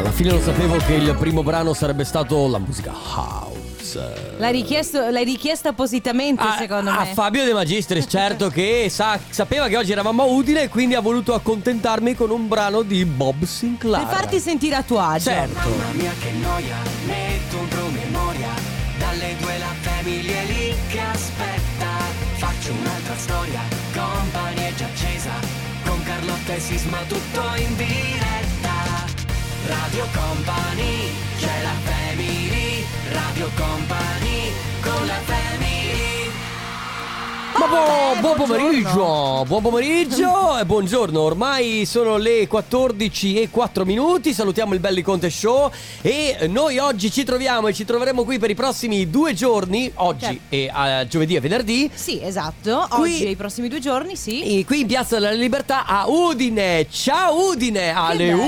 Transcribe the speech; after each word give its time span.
Alla 0.00 0.12
fine 0.12 0.30
lo 0.30 0.40
sapevo 0.40 0.78
che 0.78 0.94
il 0.94 1.14
primo 1.18 1.42
brano 1.42 1.74
sarebbe 1.74 2.04
stato 2.04 2.48
la 2.48 2.56
musica 2.56 2.90
house. 2.90 4.38
L'hai, 4.38 4.50
richiesto, 4.50 5.10
l'hai 5.10 5.24
richiesta 5.26 5.68
appositamente, 5.68 6.42
A, 6.42 6.56
secondo 6.56 6.88
a 6.88 7.04
me. 7.04 7.12
Fabio 7.12 7.44
De 7.44 7.52
Magistris, 7.52 8.06
certo 8.08 8.48
che 8.48 8.86
sa- 8.88 9.20
sapeva 9.28 9.68
che 9.68 9.76
oggi 9.76 9.92
eravamo 9.92 10.22
a 10.22 10.24
Udine 10.24 10.62
e 10.62 10.68
quindi 10.70 10.94
ha 10.94 11.00
voluto 11.00 11.34
accontentarmi 11.34 12.14
con 12.14 12.30
un 12.30 12.48
brano 12.48 12.80
di 12.80 13.04
Bob 13.04 13.44
Sinclair. 13.44 14.06
per 14.06 14.16
farti 14.16 14.38
sentire 14.40 14.76
a 14.76 14.82
tuo 14.82 15.00
agio. 15.00 15.28
Certo. 15.28 15.68
Mamma 15.68 15.92
mia 15.92 16.12
che 16.18 16.30
noia, 16.30 16.76
metto 17.04 17.58
un 17.58 17.68
promemoria 17.68 18.48
Dalle 18.96 19.36
due 19.38 19.58
la 19.58 19.74
famiglia 19.80 20.32
è 20.32 20.44
lì 20.46 20.74
che 20.88 21.00
aspetta 21.00 21.88
Faccio 22.36 22.72
un'altra 22.72 23.16
storia, 23.16 23.60
company 23.92 24.62
è 24.66 24.74
già 24.76 24.86
accesa 24.86 25.30
Con 25.84 26.02
Carlotta 26.04 26.54
e 26.54 26.60
Sisma 26.60 26.98
tutto 27.06 27.42
in 27.56 27.76
diretta 27.76 28.19
Radio 29.66 30.06
Company, 30.12 31.10
c'è 31.38 31.62
la 31.62 31.74
family 31.84 32.84
Radio 33.12 33.50
Company, 33.56 34.52
con 34.80 35.06
la 35.06 35.18
family 35.24 35.68
Ma 37.58 37.66
buon, 37.66 38.20
buon 38.20 38.36
pomeriggio, 38.36 39.44
buon 39.46 39.60
pomeriggio 39.62 40.56
e 40.58 40.64
buongiorno. 40.64 41.20
Ormai 41.20 41.84
sono 41.84 42.16
le 42.16 42.48
14 42.48 43.38
e 43.42 43.50
4 43.50 43.84
minuti. 43.84 44.32
Salutiamo 44.32 44.72
il 44.72 44.80
Belli 44.80 45.02
Conte 45.02 45.28
Show. 45.28 45.70
E 46.00 46.46
noi 46.48 46.78
oggi 46.78 47.10
ci 47.10 47.22
troviamo 47.22 47.68
e 47.68 47.74
ci 47.74 47.84
troveremo 47.84 48.24
qui 48.24 48.38
per 48.38 48.48
i 48.48 48.54
prossimi 48.54 49.10
due 49.10 49.34
giorni. 49.34 49.90
Oggi 49.96 50.24
Certo. 50.24 50.40
e 50.48 50.70
a 50.72 51.06
giovedì 51.06 51.34
e 51.34 51.40
venerdì. 51.40 51.90
Sì, 51.92 52.18
esatto. 52.22 52.86
Qui- 52.88 53.12
Oggi 53.14 53.24
e 53.26 53.30
i 53.30 53.36
prossimi 53.36 53.68
due 53.68 53.80
giorni, 53.80 54.16
sì. 54.16 54.58
E 54.60 54.64
qui 54.64 54.80
in 54.80 54.86
Piazza 54.86 55.16
della 55.18 55.32
Libertà 55.32 55.84
a 55.84 56.08
Udine. 56.08 56.86
Ciao 56.88 57.48
Udine! 57.50 57.90
Ale 57.90 58.26
bello. 58.30 58.42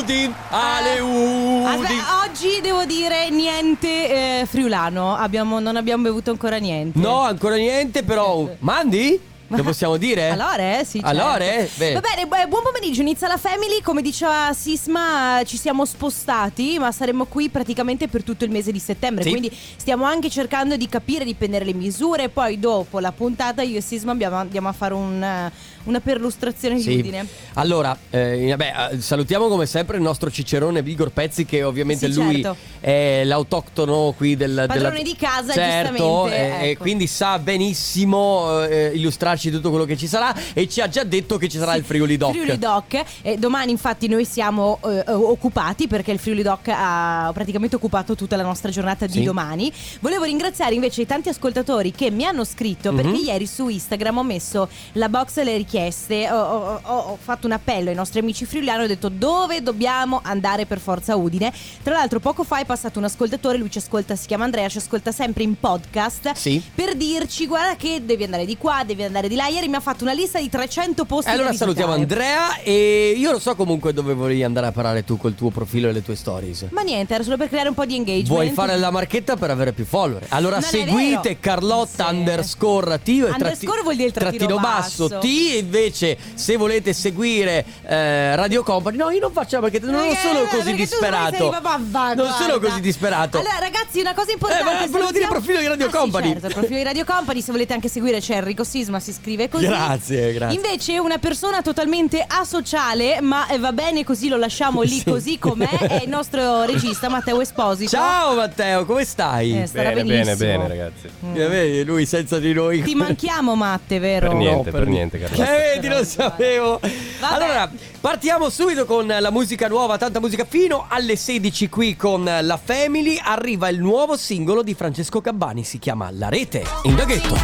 Udine! 0.00 0.34
Ale 0.50 0.96
Eh, 0.96 1.00
Udine! 1.00 1.66
aspetta, 1.68 2.22
oggi 2.24 2.60
devo 2.62 2.84
dire 2.84 3.28
niente 3.30 4.40
eh, 4.40 4.46
friulano. 4.46 5.14
Abbiamo- 5.14 5.60
non 5.60 5.76
abbiamo 5.76 6.02
bevuto 6.04 6.30
ancora 6.30 6.56
niente. 6.56 6.98
No, 6.98 7.20
ancora 7.20 7.56
niente, 7.56 8.02
però. 8.02 8.48
Mandi? 8.60 9.28
Lo 9.52 9.64
possiamo 9.64 9.96
dire? 9.96 10.28
Allora, 10.30 10.78
eh, 10.78 10.84
sì. 10.84 11.00
certo. 11.00 11.08
Allora, 11.08 11.38
eh? 11.44 11.68
Beh. 11.74 11.94
Va 11.94 12.00
bene, 12.00 12.24
buon 12.46 12.62
pomeriggio, 12.62 13.00
inizia 13.00 13.26
la 13.26 13.36
Family. 13.36 13.80
Come 13.82 14.00
diceva 14.00 14.52
Sisma, 14.54 15.42
ci 15.44 15.56
siamo 15.56 15.84
spostati, 15.84 16.78
ma 16.78 16.92
saremo 16.92 17.24
qui 17.24 17.48
praticamente 17.48 18.06
per 18.06 18.22
tutto 18.22 18.44
il 18.44 18.50
mese 18.52 18.70
di 18.70 18.78
settembre. 18.78 19.24
Sì. 19.24 19.30
Quindi 19.30 19.50
stiamo 19.76 20.04
anche 20.04 20.30
cercando 20.30 20.76
di 20.76 20.88
capire, 20.88 21.24
di 21.24 21.34
prendere 21.34 21.64
le 21.64 21.74
misure. 21.74 22.28
Poi, 22.28 22.60
dopo 22.60 23.00
la 23.00 23.10
puntata, 23.10 23.62
io 23.62 23.78
e 23.78 23.80
Sisma 23.80 24.12
abbiamo- 24.12 24.36
andiamo 24.36 24.68
a 24.68 24.72
fare 24.72 24.94
un, 24.94 25.50
una 25.84 26.00
perlustrazione 26.00 26.76
di 26.76 26.82
Sì. 26.82 26.94
Udine. 26.98 27.26
Allora, 27.54 27.96
eh, 28.10 28.46
vabbè, 28.50 28.72
eh, 28.92 29.00
salutiamo 29.00 29.48
come 29.48 29.66
sempre 29.66 29.96
il 29.96 30.02
nostro 30.02 30.30
cicerone 30.30 30.82
Vigor 30.82 31.10
Pezzi, 31.10 31.44
che 31.44 31.62
ovviamente 31.62 32.10
Sì, 32.10 32.14
lui 32.22 32.42
certo. 32.42 32.56
è 32.80 33.22
l'autoctono 33.24 34.12
qui 34.16 34.36
del 34.36 34.64
Padrone 34.66 34.90
della- 34.90 35.02
di 35.02 35.16
casa, 35.16 35.52
certo, 35.52 35.96
giustamente, 35.96 36.36
eh, 36.36 36.66
E 36.66 36.70
ecco. 36.70 36.82
quindi 36.82 37.06
sa 37.06 37.38
benissimo 37.38 38.62
eh, 38.64 38.92
illustrarci 38.94 39.50
tutto 39.50 39.70
quello 39.70 39.84
che 39.84 39.96
ci 39.96 40.06
sarà. 40.06 40.34
E 40.52 40.68
ci 40.68 40.80
ha 40.80 40.88
già 40.88 41.02
detto 41.04 41.36
che 41.38 41.48
ci 41.48 41.58
sarà 41.58 41.74
il 41.74 41.84
Friuli 41.84 42.16
Doc. 42.16 42.32
Friuli 42.32 42.58
Doc. 42.58 43.02
E 43.22 43.36
domani 43.38 43.70
infatti 43.70 44.08
noi 44.08 44.24
siamo 44.24 44.78
eh, 44.84 45.04
eh, 45.06 45.12
occupati 45.12 45.86
perché 45.86 46.12
il 46.12 46.18
Friuli 46.18 46.42
Doc 46.42 46.68
ha 46.68 47.30
praticamente 47.32 47.76
occupato 47.76 48.14
tutta 48.14 48.36
la 48.36 48.42
nostra 48.42 48.70
giornata 48.70 49.06
di 49.06 49.12
Sì. 49.12 49.22
domani. 49.22 49.72
Volevo 50.00 50.24
ringraziare 50.24 50.74
invece 50.74 51.02
i 51.02 51.06
tanti 51.06 51.28
ascoltatori 51.28 51.90
che 51.92 52.10
mi 52.10 52.24
hanno 52.24 52.44
scritto 52.44 52.92
perché 52.92 53.08
Mhm. 53.10 53.24
ieri 53.24 53.46
su 53.46 53.68
Instagram 53.68 54.18
ho 54.18 54.22
messo 54.24 54.68
la 54.92 55.08
box 55.08 55.34
delle 55.34 55.52
richieste, 55.56 55.68
ho, 55.78 56.36
ho- 56.36 56.80
ho- 56.82 56.98
ho 57.12 57.18
fatto 57.20 57.46
un 57.46 57.52
appello 57.52 57.90
ai 57.90 57.94
nostri 57.94 58.18
amici 58.20 58.44
friuliani, 58.44 58.84
ho 58.84 58.86
detto 58.86 59.08
dove 59.08 59.62
dobbiamo 59.62 60.20
andare 60.22 60.66
per 60.66 60.78
forza 60.80 61.16
Udine. 61.16 61.52
Tra 61.82 61.94
l'altro 61.94 62.20
poco 62.20 62.44
fa 62.44 62.58
è 62.60 62.64
passato 62.64 62.98
un 62.98 63.04
ascoltatore, 63.04 63.58
lui 63.58 63.70
ci 63.70 63.78
ascolta, 63.78 64.16
si 64.16 64.26
chiama 64.26 64.44
Andrea, 64.44 64.68
ci 64.68 64.78
ascolta 64.78 65.12
sempre 65.12 65.42
in 65.42 65.58
podcast 65.58 66.32
Sì. 66.34 66.62
per 66.74 66.94
dirci 66.96 67.46
guarda 67.46 67.76
che 67.76 68.02
devi 68.04 68.24
andare 68.24 68.44
di 68.44 68.56
qua, 68.56 68.82
devi 68.84 69.02
andare 69.02 69.28
di 69.28 69.34
là. 69.34 69.46
Ieri 69.48 69.68
mi 69.68 69.76
ha 69.76 69.80
fatto 69.80 70.04
una 70.04 70.12
lista 70.12 70.38
di 70.40 70.48
300 70.48 71.04
posti. 71.04 71.30
Allora 71.30 71.52
salutiamo 71.52 71.92
Andrea 71.92 72.56
e 72.58 73.14
io 73.16 73.30
lo 73.32 73.38
so 73.38 73.54
comunque 73.54 73.92
dove 73.92 74.14
volevi 74.14 74.42
andare 74.44 74.66
a 74.66 74.72
parare 74.72 75.04
tu 75.04 75.16
col 75.16 75.34
tuo 75.34 75.50
profilo 75.50 75.88
e 75.88 75.92
le 75.92 76.02
tue 76.02 76.14
stories. 76.16 76.66
Ma 76.70 76.82
niente, 76.82 77.14
era 77.14 77.22
solo 77.22 77.36
per 77.36 77.48
creare 77.48 77.68
un 77.68 77.74
po' 77.74 77.84
di 77.84 77.94
engagement. 77.96 78.28
Vuoi 78.28 78.50
fare 78.50 78.76
la 78.78 78.90
marchetta 78.90 79.36
per 79.36 79.50
avere 79.50 79.72
più 79.72 79.84
follower? 79.84 80.24
Allora 80.28 80.58
Non 80.58 80.64
seguite. 80.68 81.38
Carlotta 81.40 82.08
Sì. 82.08 82.14
underscore 82.14 83.00
T 83.02 83.08
e 83.08 83.22
Underscore 83.30 83.82
vuol 83.82 83.94
dire 83.96 84.08
il 84.08 84.12
trattino 84.14 84.58
basso. 84.58 85.08
basso. 85.08 85.18
T 85.20 85.59
invece 85.60 86.16
se 86.34 86.56
volete 86.56 86.92
seguire 86.92 87.64
eh, 87.86 88.34
Radio 88.36 88.62
Company 88.62 88.96
No 88.96 89.10
io 89.10 89.20
non 89.20 89.32
faccio 89.32 89.60
marchetta 89.60 89.86
Non 89.86 90.04
Eh, 90.04 90.16
sono 90.16 90.40
così 90.44 90.56
perché 90.56 90.70
tu 90.70 90.76
disperato 90.76 91.36
sei 91.36 91.50
va, 91.60 91.76
Non 91.76 91.90
guarda. 91.90 92.32
sono 92.38 92.58
così 92.58 92.80
disperato 92.80 93.38
Allora, 93.38 93.58
ragazzi, 93.60 94.00
una 94.00 94.14
cosa 94.14 94.32
importante. 94.32 94.62
Eh, 94.62 94.64
ma 94.64 94.72
volevo 94.86 94.90
dire 94.90 95.24
salutiamo- 95.24 95.32
profilo 95.32 95.60
di 95.60 95.66
Radio 95.66 95.86
Ah, 95.86 95.90
sì, 95.90 95.96
Company. 95.96 96.30
certo, 96.32 96.46
il 96.46 96.52
profilo 96.54 96.76
di 96.78 96.82
Radio 96.84 97.04
Company. 97.04 97.40
Se 97.42 97.52
volete 97.52 97.72
anche 97.72 97.88
seguire 97.88 98.20
c'è 98.20 98.36
Enrico 98.36 98.64
Sisma, 98.64 99.00
si 99.00 99.12
scrive 99.12 99.48
così. 99.48 99.66
Grazie, 99.66 100.32
grazie. 100.32 100.56
Invece, 100.56 100.98
una 100.98 101.18
persona 101.18 101.62
totalmente 101.62 102.24
asociale, 102.26 103.20
ma 103.20 103.46
eh, 103.48 103.58
va 103.58 103.72
bene 103.72 104.04
così, 104.04 104.28
lo 104.28 104.36
lasciamo 104.36 104.82
lì 104.82 104.98
Sì. 104.98 105.04
così 105.04 105.38
com'è. 105.38 105.68
È 105.68 106.02
il 106.02 106.08
nostro 106.08 106.64
regista 106.66 107.08
Matteo 107.08 107.40
Esposito. 107.40 107.90
Ciao 107.90 108.34
Matteo 108.34 108.84
come 108.84 109.04
stai? 109.04 109.62
Eh, 109.62 109.66
starà 109.66 109.90
Bene, 109.90 110.02
bene, 110.04 110.24
benissimo. 110.24 110.36
bene, 110.50 110.68
ragazzi. 110.68 111.08
Vedi, 111.20 111.84
lui 111.84 112.06
senza 112.06 112.38
di 112.38 112.52
noi 112.52 112.82
Ti 112.82 112.94
manchiamo, 112.94 113.54
Matte, 113.54 113.98
vero? 113.98 114.28
Per 114.28 114.36
niente, 114.36 114.70
No, 114.70 114.78
per 114.78 114.86
niente, 114.86 115.18
Carlotta. 115.18 115.44
Eh, 115.50 115.74
vedi, 115.74 115.88
lo 115.88 116.04
sapevo. 116.04 116.80
Vabbè. 116.80 117.34
Allora, 117.34 117.70
partiamo 118.00 118.48
subito 118.48 118.84
con 118.86 119.06
la 119.06 119.30
musica 119.30 119.68
nuova, 119.68 119.98
tanta 119.98 120.20
musica 120.20 120.44
fino 120.44 120.86
alle 120.88 121.16
16 121.16 121.68
qui 121.68 121.96
con 121.96 122.24
la 122.24 122.60
Family. 122.62 123.20
Arriva 123.22 123.68
il 123.68 123.80
nuovo 123.80 124.16
singolo 124.16 124.62
di 124.62 124.74
Francesco 124.74 125.20
Cabbani, 125.20 125.64
si 125.64 125.78
chiama 125.78 126.08
La 126.12 126.28
Rete. 126.28 126.64
In 126.84 126.94
daghetto. 126.94 127.36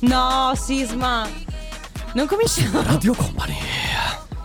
No, 0.00 0.52
Sisma. 0.54 1.28
Non 2.14 2.26
cominciamo. 2.26 2.82
Radio 2.82 3.14
Company. 3.14 3.56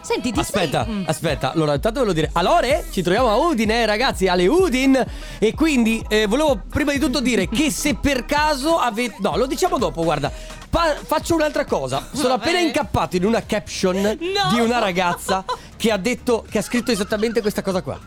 Senti, 0.01 0.31
ti 0.31 0.39
Aspetta, 0.39 0.83
sei... 0.83 0.93
Mm. 0.93 1.03
aspetta. 1.05 1.51
Allora, 1.53 1.73
intanto 1.75 1.99
volevo 1.99 2.15
dire 2.15 2.29
Allora, 2.33 2.67
ci 2.91 3.01
troviamo 3.01 3.29
a 3.29 3.35
Udine, 3.35 3.85
ragazzi, 3.85 4.27
alle 4.27 4.47
Udin. 4.47 5.05
E 5.39 5.53
quindi 5.53 6.03
eh, 6.09 6.25
volevo 6.27 6.61
prima 6.69 6.91
di 6.91 6.99
tutto 6.99 7.21
dire 7.21 7.47
che 7.47 7.71
se 7.71 7.95
per 7.95 8.25
caso 8.25 8.77
avete. 8.77 9.15
No, 9.19 9.37
lo 9.37 9.45
diciamo 9.45 9.77
dopo, 9.77 10.03
guarda. 10.03 10.31
Pa- 10.71 10.95
faccio 11.03 11.35
un'altra 11.35 11.65
cosa. 11.65 12.07
Sono 12.13 12.33
appena 12.35 12.57
incappato 12.59 13.17
in 13.17 13.25
una 13.25 13.43
caption 13.45 13.95
No. 14.01 14.53
di 14.53 14.59
una 14.61 14.79
ragazza 14.79 15.43
che 15.75 15.91
ha 15.91 15.97
detto, 15.97 16.45
che 16.49 16.59
ha 16.59 16.61
scritto 16.61 16.91
esattamente 16.91 17.41
questa 17.41 17.61
cosa 17.61 17.81
qua. 17.81 17.99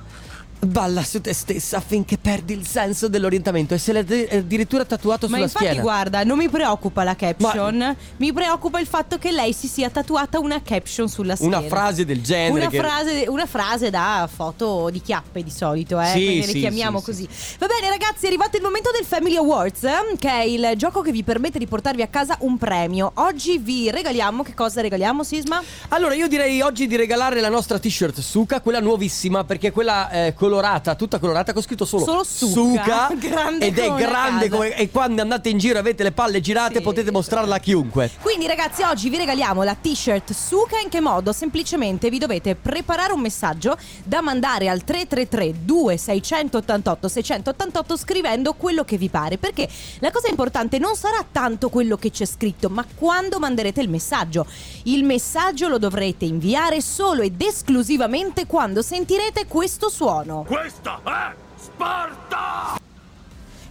Balla 0.60 1.02
su 1.04 1.20
te 1.20 1.34
stessa 1.34 1.78
finché 1.80 2.16
perdi 2.16 2.54
il 2.54 2.66
senso 2.66 3.08
dell'orientamento 3.08 3.74
e 3.74 3.78
se 3.78 3.92
l'è 3.92 4.28
addirittura 4.38 4.86
tatuato 4.86 5.26
Ma 5.26 5.34
sulla 5.34 5.44
infatti 5.46 5.64
schiena. 5.66 5.82
guarda, 5.82 6.24
non 6.24 6.38
mi 6.38 6.48
preoccupa 6.48 7.04
la 7.04 7.14
caption, 7.14 7.94
mi 8.16 8.32
preoccupa 8.32 8.80
il 8.80 8.86
fatto 8.86 9.18
che 9.18 9.30
lei 9.30 9.52
si 9.52 9.68
sia 9.68 9.90
tatuata 9.90 10.38
una 10.38 10.62
caption 10.62 11.06
sulla 11.08 11.36
schiena. 11.36 11.58
Una 11.58 11.68
frase 11.68 12.06
del 12.06 12.22
genere. 12.22 12.60
Una, 12.60 12.68
che- 12.68 12.78
frase, 12.78 13.24
una 13.28 13.44
frase 13.46 13.90
da 13.90 14.26
foto 14.32 14.88
di 14.90 15.02
chiappe 15.02 15.42
di 15.42 15.50
solito, 15.50 16.00
eh, 16.00 16.06
Sì, 16.06 16.24
perché 16.24 16.42
sì, 16.42 16.52
le 16.54 16.60
chiamiamo 16.60 16.98
sì, 17.00 17.04
così. 17.04 17.28
Va 17.58 17.66
bene 17.66 17.88
ragazzi, 17.90 18.24
è 18.24 18.28
arrivato 18.28 18.56
il 18.56 18.62
momento 18.62 18.90
del 18.90 19.04
Family 19.04 19.36
Awards, 19.36 19.84
eh, 19.84 20.16
che 20.18 20.30
è 20.30 20.42
il 20.44 20.72
gioco 20.76 21.02
che 21.02 21.12
vi 21.12 21.22
permette 21.22 21.58
di 21.58 21.66
portarvi 21.66 22.00
a 22.00 22.06
casa 22.08 22.36
un 22.40 22.56
premio. 22.56 23.12
Oggi 23.16 23.58
vi 23.58 23.90
regaliamo, 23.90 24.42
che 24.42 24.54
cosa 24.54 24.80
regaliamo 24.80 25.22
Sisma? 25.22 25.62
Allora 25.88 26.14
io 26.14 26.26
direi 26.26 26.62
oggi 26.62 26.86
di 26.86 26.96
regalare 26.96 27.40
la 27.40 27.50
nostra 27.50 27.78
t-shirt 27.78 28.20
Suka, 28.20 28.62
quella 28.62 28.80
nuovissima 28.80 29.44
perché 29.44 29.70
quella 29.72 30.10
eh, 30.10 30.32
colorata, 30.44 30.94
tutta 30.94 31.18
colorata 31.18 31.54
con 31.54 31.62
scritto 31.62 31.86
solo, 31.86 32.04
Solo 32.04 32.22
Suka. 32.22 33.08
Grande 33.16 33.66
ed 33.66 33.78
è 33.78 33.94
grande 33.94 34.50
come 34.50 34.76
e 34.76 34.90
quando 34.90 35.22
andate 35.22 35.48
in 35.48 35.56
giro 35.56 35.76
e 35.76 35.78
avete 35.78 36.02
le 36.02 36.12
palle 36.12 36.40
girate 36.42 36.76
Sì. 36.76 36.80
potete 36.82 37.10
mostrarla 37.10 37.54
a 37.54 37.58
chiunque. 37.58 38.10
Quindi 38.20 38.46
ragazzi 38.46 38.82
oggi 38.82 39.08
vi 39.08 39.16
regaliamo 39.16 39.62
la 39.62 39.74
t-shirt 39.74 40.32
Suka 40.32 40.78
in 40.80 40.90
che 40.90 41.00
modo? 41.00 41.32
Semplicemente 41.32 42.10
vi 42.10 42.18
dovete 42.18 42.54
preparare 42.56 43.12
un 43.14 43.20
messaggio 43.20 43.76
da 44.04 44.20
mandare 44.20 44.68
al 44.68 44.84
333 44.84 45.64
2688 45.64 47.08
688 47.08 47.96
scrivendo 47.96 48.52
quello 48.52 48.84
che 48.84 48.98
vi 48.98 49.08
pare 49.08 49.38
perché 49.38 49.66
la 50.00 50.10
cosa 50.10 50.28
importante 50.28 50.78
non 50.78 50.94
sarà 50.94 51.24
tanto 51.30 51.70
quello 51.70 51.96
che 51.96 52.10
c'è 52.10 52.26
scritto 52.26 52.68
ma 52.68 52.84
quando 52.94 53.38
manderete 53.38 53.80
il 53.80 53.88
messaggio. 53.88 54.44
Il 54.84 55.04
messaggio 55.04 55.68
lo 55.68 55.78
dovrete 55.78 56.26
inviare 56.26 56.82
solo 56.82 57.22
ed 57.22 57.40
esclusivamente 57.40 58.46
quando 58.46 58.82
sentirete 58.82 59.46
questo 59.46 59.88
suono. 59.88 60.33
Questa 60.42 61.00
è 61.04 61.34
Sparta! 61.56 62.76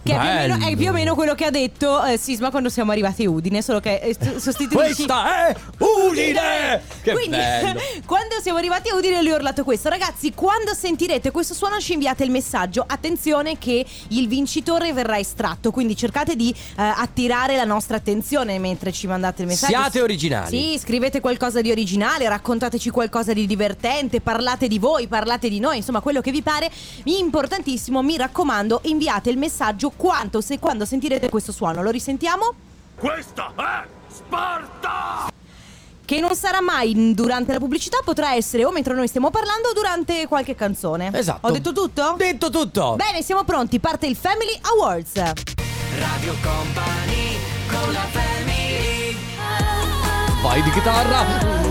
Che 0.04 0.12
è 0.12 0.18
più, 0.18 0.28
o 0.28 0.58
meno, 0.58 0.66
è 0.66 0.76
più 0.76 0.88
o 0.88 0.92
meno 0.92 1.14
quello 1.14 1.34
che 1.34 1.46
ha 1.46 1.50
detto 1.50 2.04
eh, 2.04 2.18
Sisma 2.18 2.50
quando 2.50 2.68
siamo 2.68 2.92
arrivati 2.92 3.24
a 3.24 3.30
Udine, 3.30 3.62
solo 3.62 3.80
che 3.80 3.96
eh, 3.96 4.12
st- 4.12 4.36
sostituisci 4.36 5.06
Questa 5.06 5.48
è 5.48 5.56
Udine! 5.78 6.82
Che 7.02 7.12
Quindi, 7.12 7.36
bello! 7.36 7.80
quando 8.04 8.34
siamo 8.42 8.58
arrivati 8.58 8.90
a 8.90 8.96
Udine, 8.96 9.22
lui 9.22 9.32
ha 9.32 9.36
urlato 9.36 9.64
questo. 9.64 9.88
Ragazzi, 9.88 10.34
quando 10.34 10.74
sentirete 10.74 11.30
questo 11.30 11.54
suono, 11.54 11.80
ci 11.80 11.94
inviate 11.94 12.22
il 12.22 12.30
messaggio. 12.30 12.84
Attenzione, 12.86 13.56
che 13.56 13.84
il 14.08 14.28
vincitore 14.28 14.92
verrà 14.92 15.18
estratto. 15.18 15.70
Quindi 15.70 15.96
cercate 15.96 16.36
di 16.36 16.50
eh, 16.50 16.82
attirare 16.82 17.56
la 17.56 17.64
nostra 17.64 17.96
attenzione 17.96 18.58
mentre 18.58 18.92
ci 18.92 19.06
mandate 19.06 19.40
il 19.40 19.48
messaggio. 19.48 19.72
Siate 19.72 20.02
originali. 20.02 20.50
Sì, 20.50 20.78
scrivete 20.78 21.20
qualcosa 21.20 21.62
di 21.62 21.70
originale, 21.70 22.28
raccontateci 22.28 22.90
qualcosa 22.90 23.32
di 23.32 23.46
divertente, 23.46 24.20
parlate 24.20 24.68
di 24.68 24.78
voi, 24.78 25.06
parlate 25.06 25.48
di 25.48 25.60
noi, 25.60 25.78
insomma, 25.78 26.00
quello 26.00 26.20
che 26.20 26.30
vi 26.30 26.42
pare. 26.42 26.70
Importantissimo, 27.04 28.02
mi 28.02 28.18
raccomando, 28.18 28.80
inviate 28.84 29.30
il 29.30 29.38
messaggio 29.38 29.92
quanto 29.96 30.40
se 30.40 30.58
quando 30.58 30.84
sentirete 30.84 31.28
questo 31.28 31.52
suono. 31.52 31.82
Lo 31.82 31.90
risentiamo? 31.90 32.52
Questa 32.96 33.52
è 33.56 33.86
Sparta! 34.12 35.32
Che 36.04 36.20
non 36.20 36.34
sarà 36.36 36.60
mai 36.60 37.14
durante 37.14 37.52
la 37.52 37.58
pubblicità, 37.58 37.98
potrà 38.04 38.34
essere 38.34 38.64
o 38.64 38.70
mentre 38.70 38.94
noi 38.94 39.08
stiamo 39.08 39.30
parlando 39.30 39.68
o 39.68 39.72
durante 39.72 40.26
qualche 40.26 40.54
canzone. 40.54 41.10
Esatto. 41.12 41.46
Ho 41.46 41.50
detto 41.50 41.72
tutto? 41.72 42.14
Detto 42.18 42.50
tutto! 42.50 42.94
Bene, 42.96 43.22
siamo 43.22 43.44
pronti, 43.44 43.80
parte 43.80 44.06
il 44.06 44.16
Family 44.16 44.58
Awards. 44.60 45.14
Radio 45.14 46.34
Company 46.42 47.38
con 47.68 47.92
la 47.92 48.06
family 48.10 49.16
Vai 50.42 50.62
di 50.62 50.70
chitarra. 50.72 51.62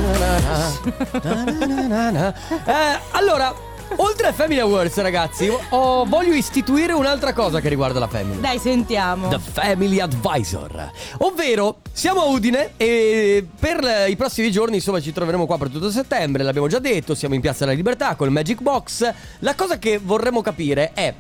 Eh, 2.66 3.00
allora, 3.12 3.54
oltre 3.98 4.28
ai 4.28 4.34
Family 4.34 4.60
Awards, 4.60 4.98
ragazzi, 4.98 5.52
ho- 5.70 6.06
voglio 6.06 6.34
istituire 6.34 6.94
un'altra 6.94 7.34
cosa 7.34 7.60
che 7.60 7.70
riguarda 7.70 8.00
la 8.00 8.08
Family. 8.08 8.40
Dai, 8.40 8.60
sentiamo. 8.60 9.28
The 9.30 9.40
Family 9.40 10.00
Advisor. 10.00 10.92
Ovvero, 11.20 11.78
siamo 11.92 12.22
a 12.22 12.26
Udine 12.26 12.72
e 12.78 13.46
per 13.60 14.08
i 14.08 14.16
prossimi 14.16 14.52
giorni, 14.52 14.76
insomma, 14.76 15.00
ci 15.02 15.12
troveremo 15.12 15.46
qua 15.46 15.58
per 15.58 15.70
tutto 15.70 15.92
settembre, 15.92 16.44
l'abbiamo 16.44 16.68
già 16.68 16.80
detto, 16.80 17.16
siamo 17.16 17.36
in 17.36 17.42
Piazza 17.42 17.66
della 17.66 17.76
Libertà 17.76 18.16
con 18.16 18.28
il 18.28 18.34
Magic 18.34 18.62
Box. 18.62 19.12
La 19.40 19.56
cosa 19.56 19.78
che 19.78 20.00
vorremmo 20.02 20.42
capire 20.42 20.92
è 20.94 21.14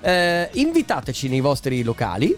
eh, 0.00 0.48
invitateci 0.52 1.28
nei 1.28 1.40
vostri 1.40 1.82
locali. 1.82 2.36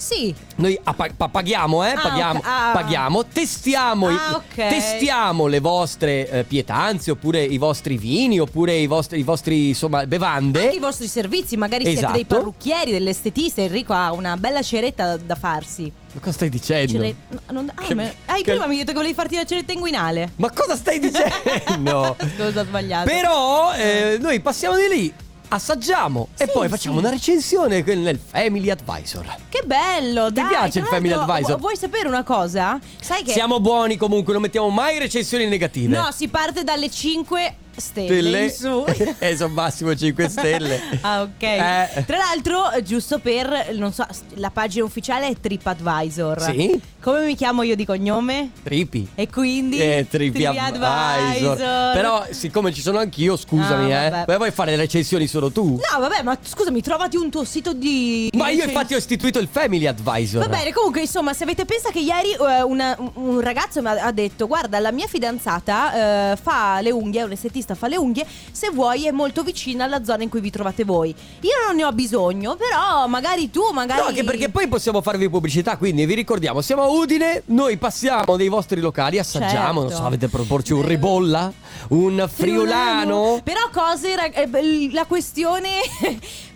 Sì, 0.00 0.34
Noi 0.56 0.78
a- 0.82 0.94
pa- 0.94 1.10
pa- 1.14 1.28
paghiamo, 1.28 1.84
eh? 1.84 1.90
Ah, 1.90 2.00
paghiamo, 2.00 2.38
ok. 2.38 2.46
Ah. 2.46 2.70
paghiamo, 2.72 3.26
testiamo, 3.26 4.08
Ah, 4.08 4.36
ok. 4.36 4.54
testiamo 4.54 5.46
le 5.46 5.60
vostre 5.60 6.26
eh, 6.30 6.44
pietanze, 6.44 7.10
oppure 7.10 7.42
i 7.44 7.58
vostri 7.58 7.98
vini, 7.98 8.38
oppure 8.38 8.74
i 8.76 8.86
vostri, 8.86 9.18
i 9.18 9.22
vostri 9.22 9.68
insomma, 9.68 10.06
bevande. 10.06 10.62
anche 10.64 10.76
i 10.76 10.80
vostri 10.80 11.06
servizi, 11.06 11.56
magari 11.58 11.84
siete 11.84 11.98
Esatto. 11.98 12.14
dei 12.14 12.24
parrucchieri, 12.24 12.90
delle 12.92 13.10
estetiste. 13.10 13.64
Enrico 13.64 13.92
ha 13.92 14.10
una 14.12 14.38
bella 14.38 14.62
ceretta 14.62 15.18
da, 15.18 15.34
farsi. 15.34 15.92
Ma 16.12 16.20
cosa 16.20 16.32
stai 16.32 16.48
dicendo? 16.48 16.98
No, 17.02 17.12
non- 17.52 17.70
ah, 17.74 17.82
Che- 17.82 17.94
ma- 17.94 18.10
ah, 18.26 18.34
che- 18.36 18.42
prima 18.42 18.64
mi 18.66 18.72
hai 18.72 18.78
detto 18.78 18.92
che 18.92 18.96
volevi 18.96 19.14
farti 19.14 19.36
la 19.36 19.44
ceretta 19.44 19.72
inguinale. 19.72 20.32
Ma 20.36 20.50
cosa 20.50 20.76
stai 20.76 20.98
dicendo? 20.98 22.16
Cosa 22.38 22.60
ho 22.60 22.64
sbagliato? 22.64 23.06
Però 23.08 23.72
eh, 23.74 24.16
noi 24.18 24.40
passiamo 24.40 24.76
di 24.76 24.88
lì, 24.88 25.14
assaggiamo 25.50 26.28
e 26.36 26.44
Sì, 26.46 26.50
poi 26.52 26.68
facciamo 26.68 26.94
sì. 26.98 27.00
una 27.04 27.10
recensione 27.10 27.82
nel 27.82 28.18
Family 28.18 28.70
Advisor. 28.70 29.34
Che 29.48 29.62
bello, 29.64 30.30
dai. 30.30 30.46
piace 30.46 30.78
il 30.78 30.84
tra 30.86 30.94
Family 30.96 31.14
l'altro, 31.14 31.32
Advisor? 31.32 31.54
vu- 31.54 31.60
Vuoi 31.60 31.76
sapere 31.76 32.08
una 32.08 32.22
cosa? 32.24 32.78
Sai 33.00 33.22
che 33.22 33.32
Siamo 33.32 33.60
buoni 33.60 33.96
comunque, 33.96 34.32
non 34.32 34.42
mettiamo 34.42 34.68
mai 34.70 34.98
recensioni 34.98 35.46
negative. 35.46 35.96
No, 35.96 36.10
si 36.12 36.28
parte 36.28 36.64
dalle 36.64 36.90
5 36.90 37.54
stelle, 37.80 38.44
in 38.44 38.50
su. 38.50 38.84
e 39.18 39.36
sono 39.36 39.52
massimo 39.54 39.94
5 39.94 40.28
stelle. 40.28 40.80
Ah, 41.02 41.22
ok. 41.22 41.42
Eh. 41.42 42.04
Tra 42.06 42.16
l'altro, 42.18 42.70
eh, 42.72 42.82
giusto 42.82 43.18
per, 43.18 43.70
non 43.74 43.92
so, 43.92 44.06
la 44.34 44.50
pagina 44.50 44.84
ufficiale 44.84 45.28
è 45.28 45.34
TripAdvisor. 45.40 46.42
Sì. 46.42 46.80
Come 47.00 47.24
mi 47.24 47.34
chiamo 47.34 47.62
io 47.62 47.74
di 47.74 47.84
cognome? 47.86 48.50
Tripi. 48.62 49.08
E 49.14 49.28
quindi 49.28 49.78
Eh, 49.80 50.06
TripAdvisor. 50.08 51.56
Però, 51.56 52.26
siccome 52.30 52.72
ci 52.72 52.80
sono 52.82 52.98
anch'io, 52.98 53.36
scusami, 53.36 53.92
Ah, 53.94 54.20
eh. 54.20 54.24
Poi 54.24 54.36
vuoi 54.36 54.50
fare 54.50 54.72
le 54.72 54.76
recensioni 54.76 55.26
solo 55.26 55.50
tu? 55.50 55.80
No, 55.92 55.98
vabbè, 56.00 56.22
ma 56.22 56.36
scusami, 56.40 56.80
trovati 56.82 57.16
un 57.16 57.30
tuo 57.30 57.44
sito 57.44 57.72
di. 57.72 58.30
Ma 58.34 58.50
io 58.50 58.64
infatti 58.64 58.94
ho 58.94 58.98
istituito 58.98 59.38
il 59.38 59.48
Family 59.50 59.86
Advisor. 59.86 60.40
Va 60.42 60.48
bene, 60.48 60.72
comunque, 60.72 61.00
insomma, 61.02 61.32
se 61.32 61.44
avete 61.44 61.64
pensato 61.64 61.92
che 61.92 62.00
ieri 62.00 62.32
eh, 62.32 62.62
una- 62.62 62.96
un 63.14 63.40
ragazzo 63.40 63.80
mi 63.80 63.88
ha, 63.88 63.92
ha 64.02 64.12
detto: 64.12 64.46
Guarda, 64.46 64.78
la 64.78 64.92
mia 64.92 65.06
fidanzata 65.06 66.32
eh, 66.32 66.36
fa 66.36 66.80
le 66.80 66.90
unghie, 66.90 67.20
è 67.20 67.24
un 67.24 67.32
estetista, 67.32 67.69
fa 67.74 67.88
le 67.88 67.96
unghie. 67.96 68.26
Se 68.52 68.70
vuoi, 68.70 69.06
è 69.06 69.10
molto 69.10 69.42
vicina 69.42 69.84
alla 69.84 70.04
zona 70.04 70.22
in 70.22 70.28
cui 70.28 70.40
vi 70.40 70.50
trovate 70.50 70.84
voi. 70.84 71.14
Io 71.40 71.50
non 71.66 71.76
ne 71.76 71.84
ho 71.84 71.92
bisogno, 71.92 72.56
però 72.56 73.06
magari 73.06 73.50
tu, 73.50 73.62
magari. 73.72 74.00
No, 74.00 74.06
anche 74.06 74.24
perché 74.24 74.48
poi 74.48 74.68
possiamo 74.68 75.00
farvi 75.02 75.28
pubblicità, 75.28 75.76
quindi 75.76 76.06
vi 76.06 76.14
ricordiamo, 76.14 76.60
siamo 76.60 76.82
a 76.82 76.88
Udine, 76.88 77.42
noi 77.46 77.76
passiamo 77.76 78.36
dei 78.36 78.48
vostri 78.48 78.80
locali, 78.80 79.18
assaggiamo, 79.18 79.80
Certo. 79.80 79.88
non 79.88 79.90
so, 79.90 80.04
avete 80.06 80.28
proporci 80.28 80.72
un 80.72 80.86
ribolla, 80.86 81.52
un 81.88 82.28
friulano. 82.32 83.40
Però 83.42 83.68
cose, 83.72 84.16
rag- 84.16 84.36
eh, 84.36 84.90
la 84.92 85.06
questione 85.06 85.68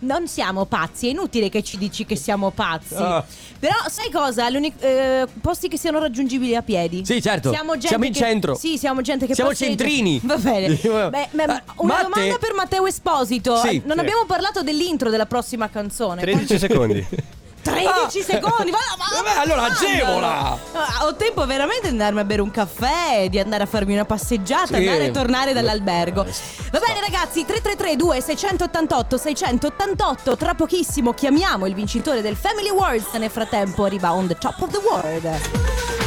non 0.04 0.28
siamo 0.28 0.64
pazzi, 0.66 1.06
è 1.06 1.10
inutile 1.10 1.48
che 1.48 1.62
ci 1.62 1.78
dici 1.78 2.04
che 2.04 2.16
siamo 2.16 2.50
pazzi. 2.50 2.94
Ah. 2.94 3.24
Però 3.58 3.74
sai 3.88 4.10
cosa? 4.10 4.48
Eh, 4.48 5.26
posti 5.40 5.68
che 5.68 5.78
siano 5.78 5.98
raggiungibili 5.98 6.54
a 6.54 6.62
piedi. 6.62 7.04
Sì, 7.04 7.20
certo. 7.22 7.50
Siamo, 7.50 7.72
gente 7.72 7.88
Siamo 7.88 8.04
in 8.04 8.12
che- 8.12 8.18
centro. 8.18 8.54
Sì, 8.54 8.76
siamo 8.78 9.00
gente 9.00 9.26
che 9.26 9.34
Siamo 9.34 9.50
passeggia. 9.50 9.76
centrini. 9.84 10.20
Va 10.22 10.36
bene. 10.36 10.74
Beh, 10.84 11.28
beh, 11.30 11.42
eh, 11.44 11.62
una 11.76 11.94
Matte- 11.94 12.02
domanda 12.02 12.38
per 12.38 12.54
Matteo 12.54 12.86
Esposito. 12.86 13.56
Sì, 13.56 13.82
non 13.86 13.98
abbiamo 13.98 14.24
parlato 14.26 14.62
dell'intro 14.62 15.10
della 15.10 15.26
prossima 15.26 15.68
canzone. 15.70 16.20
13 16.22 16.58
secondi. 16.58 17.06
13 17.64 18.18
Ah. 18.18 18.22
secondi. 18.24 18.70
Ma, 18.70 18.78
ma- 18.98 19.22
Vabbè, 19.22 19.40
allora 19.40 19.60
ma- 19.62 19.66
agevola. 19.74 20.58
Ah, 20.72 21.06
Ho 21.06 21.16
tempo 21.16 21.44
veramente 21.46 21.82
di 21.82 21.88
andarmi 21.88 22.20
a 22.20 22.24
bere 22.24 22.42
un 22.42 22.50
caffè, 22.50 23.26
di 23.30 23.38
andare 23.38 23.62
a 23.62 23.66
farmi 23.66 23.94
una 23.94 24.04
passeggiata, 24.04 24.66
Sì. 24.66 24.74
andare 24.74 25.06
e 25.06 25.10
tornare 25.10 25.52
dall'albergo. 25.52 26.24
Eh, 26.24 26.32
Va 26.70 26.78
bene 26.80 27.00
ragazzi, 27.00 27.44
3332 27.44 28.20
688 28.20 29.16
688. 29.16 30.36
Tra 30.36 30.54
pochissimo 30.54 31.12
chiamiamo 31.14 31.66
il 31.66 31.74
vincitore 31.74 32.20
del 32.20 32.36
Family 32.36 32.68
Awards. 32.68 33.12
Nel 33.14 33.30
frattempo 33.30 33.84
arriva 33.84 34.12
on 34.12 34.26
the 34.26 34.36
top 34.38 34.60
of 34.60 34.70
the 34.70 34.80
world. 34.88 35.40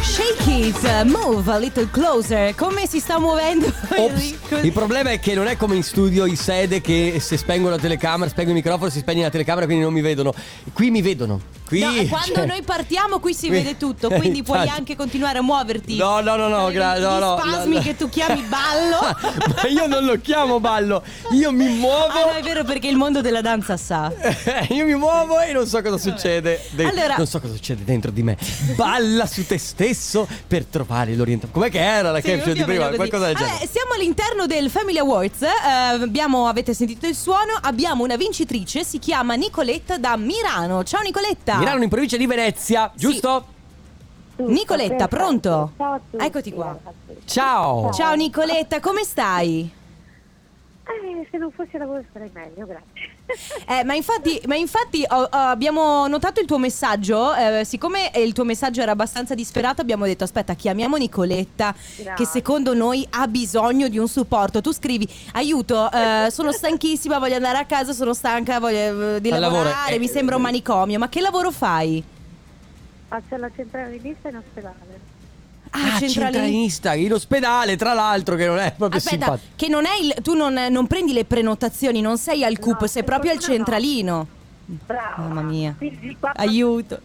Shake 0.01 0.49
it, 0.49 1.03
move 1.05 1.51
a 1.51 1.57
little 1.57 1.89
closer. 1.91 2.53
Come 2.55 2.87
si 2.87 2.99
sta 2.99 3.19
muovendo? 3.19 3.65
Ops. 3.95 4.33
Il 4.61 4.71
problema 4.71 5.11
è 5.11 5.19
che 5.19 5.33
non 5.33 5.47
è 5.47 5.57
come 5.57 5.75
in 5.75 5.83
studio 5.83 6.25
in 6.25 6.37
sede 6.37 6.81
che 6.81 7.17
se 7.19 7.35
spengo 7.37 7.69
la 7.69 7.77
telecamera, 7.77 8.29
spengo 8.29 8.49
il 8.49 8.55
microfono, 8.55 8.89
si 8.89 8.99
spegne 8.99 9.23
la 9.23 9.29
telecamera, 9.29 9.65
quindi 9.65 9.83
non 9.83 9.93
mi 9.93 10.01
vedono. 10.01 10.33
Qui 10.73 10.91
mi 10.91 11.01
vedono. 11.01 11.41
Qui 11.67 11.79
No, 11.81 11.91
quando 12.07 12.33
cioè- 12.33 12.45
noi 12.45 12.61
partiamo 12.61 13.19
qui 13.19 13.33
si 13.33 13.47
qui- 13.47 13.57
vede 13.57 13.75
tutto, 13.77 14.09
quindi 14.09 14.41
puoi 14.43 14.59
Infatti. 14.59 14.77
anche 14.79 14.95
continuare 14.95 15.39
a 15.39 15.41
muoverti. 15.41 15.97
No, 15.97 16.21
no, 16.21 16.35
no, 16.37 16.47
no, 16.47 16.69
gra- 16.71 16.97
no, 16.97 17.19
no, 17.19 17.37
spasmi 17.39 17.73
no, 17.73 17.77
no. 17.79 17.83
che 17.83 17.95
tu 17.97 18.07
chiami 18.09 18.41
ballo. 18.43 18.99
Ma 19.61 19.67
io 19.67 19.85
non 19.87 20.05
lo 20.05 20.19
chiamo 20.21 20.59
ballo, 20.61 21.03
io 21.31 21.51
mi 21.51 21.67
muovo. 21.67 22.05
Ah, 22.07 22.25
no, 22.25 22.31
è 22.31 22.41
vero 22.41 22.63
perché 22.63 22.87
il 22.87 22.95
mondo 22.95 23.19
della 23.21 23.41
danza 23.41 23.75
sa. 23.75 24.11
Io 24.69 24.85
mi 24.85 24.95
muovo 24.95 25.39
e 25.41 25.51
non 25.51 25.67
so 25.67 25.81
cosa 25.81 25.97
succede. 25.97 26.61
de- 26.71 26.85
Allora- 26.85 27.15
non 27.17 27.27
so 27.27 27.39
cosa 27.41 27.53
succede 27.53 27.83
dentro 27.83 28.11
di 28.11 28.23
me. 28.23 28.37
Balla 28.75 29.25
su 29.25 29.45
te 29.45 29.57
stesso 29.57 30.25
per 30.47 30.63
trovare 30.65 31.15
l'orientamento. 31.15 31.59
Com'è 31.59 31.69
che 31.69 31.79
era 31.83 32.11
la 32.11 32.21
Sì, 32.21 32.29
caption 32.31 32.53
di 32.53 32.63
prima? 32.63 32.87
Qualcosa 32.89 33.25
del 33.25 33.35
genere. 33.35 33.53
Vabbè, 33.55 33.67
siamo 33.69 33.91
all'interno 33.93 34.45
del 34.45 34.69
Family 34.69 34.97
Awards. 34.99 35.41
eh, 35.41 35.49
abbiamo, 36.01 36.47
avete 36.47 36.73
sentito 36.73 37.07
il 37.07 37.15
suono. 37.15 37.57
Abbiamo 37.61 38.03
una 38.03 38.15
vincitrice. 38.15 38.83
Si 38.85 38.99
chiama 38.99 39.33
Nicoletta 39.35 39.97
da 39.97 40.15
Mirano. 40.15 40.83
Ciao 40.85 41.01
Nicoletta. 41.01 41.36
Milano 41.45 41.83
in 41.83 41.89
provincia 41.89 42.17
di 42.17 42.27
Venezia, 42.27 42.91
giusto? 42.95 43.45
Nicoletta, 44.37 45.07
pronto? 45.07 45.71
Ciao 45.77 45.93
a 45.93 45.99
tutti. 46.09 46.23
Eccoti 46.23 46.51
qua. 46.51 46.77
Ciao. 47.25 47.91
Ciao 47.91 48.13
Nicoletta, 48.13 48.79
come 48.79 49.03
stai? 49.03 49.71
Eh, 50.89 51.27
se 51.29 51.37
non 51.37 51.51
fossi 51.51 51.75
a 51.75 51.79
lavoro 51.79 52.01
starei 52.09 52.29
meglio, 52.33 52.65
grazie. 52.65 53.15
Eh, 53.67 53.83
ma 53.83 53.93
infatti, 53.93 54.39
ma 54.47 54.55
infatti 54.55 55.03
ho- 55.05 55.15
ho- 55.15 55.27
abbiamo 55.31 56.07
notato 56.07 56.39
il 56.39 56.47
tuo 56.47 56.57
messaggio. 56.57 57.35
eh, 57.35 57.65
siccome 57.65 58.09
il 58.15 58.31
tuo 58.31 58.45
messaggio 58.45 58.81
era 58.81 58.91
abbastanza 58.91 59.35
disperato, 59.35 59.81
abbiamo 59.81 60.05
detto: 60.05 60.23
Aspetta, 60.23 60.53
chiamiamo 60.53 60.95
Nicoletta, 60.95 61.73
che 61.73 62.03
Grazie. 62.03 62.25
secondo 62.25 62.73
noi 62.73 63.05
ha 63.11 63.27
bisogno 63.27 63.89
di 63.89 63.97
un 63.97 64.07
supporto. 64.07 64.61
Tu 64.61 64.71
scrivi: 64.71 65.05
Aiuto, 65.33 65.91
eh, 65.91 66.27
sono 66.31 66.53
stanchissima, 66.53 67.19
voglio 67.19 67.35
andare 67.35 67.57
a 67.57 67.65
casa, 67.65 67.91
sono 67.91 68.13
stanca 68.13 68.59
voglio, 68.59 69.15
eh, 69.17 69.21
di 69.21 69.29
Al 69.29 69.39
lavoro, 69.41 69.63
lavorare, 69.63 69.95
eh, 69.95 69.99
mi 69.99 70.07
sembra 70.07 70.37
un 70.37 70.41
manicomio. 70.43 70.97
Ma 70.97 71.09
che 71.09 71.19
lavoro 71.19 71.51
fai? 71.51 72.01
Faccio 73.09 73.35
la 73.35 73.49
centrale 73.53 73.97
lista 73.97 74.29
in 74.29 74.37
ospedale. 74.37 75.15
Ah, 75.71 75.77
centralini- 75.99 76.09
centralinista 76.13 76.93
in 76.93 77.13
ospedale, 77.13 77.75
tra 77.75 77.93
l'altro, 77.93 78.35
che 78.35 78.45
non 78.47 78.59
è 78.59 78.73
proprio 78.75 78.99
Aspetta, 78.99 79.25
simpatico. 79.25 79.47
che 79.55 79.67
non 79.67 79.85
è 79.85 79.97
il. 80.01 80.13
Tu 80.21 80.33
non, 80.35 80.53
non 80.53 80.87
prendi 80.87 81.13
le 81.13 81.25
prenotazioni, 81.25 82.01
non 82.01 82.17
sei 82.17 82.43
al 82.43 82.57
CUP, 82.59 82.81
No, 82.81 82.87
sei 82.87 83.03
proprio 83.03 83.31
al 83.31 83.37
fortuna 83.37 83.57
no. 83.57 83.63
centralino. 83.65 84.27
Brava. 84.65 85.13
Mamma 85.17 85.41
mia. 85.41 85.75
Aiuto. 86.35 86.99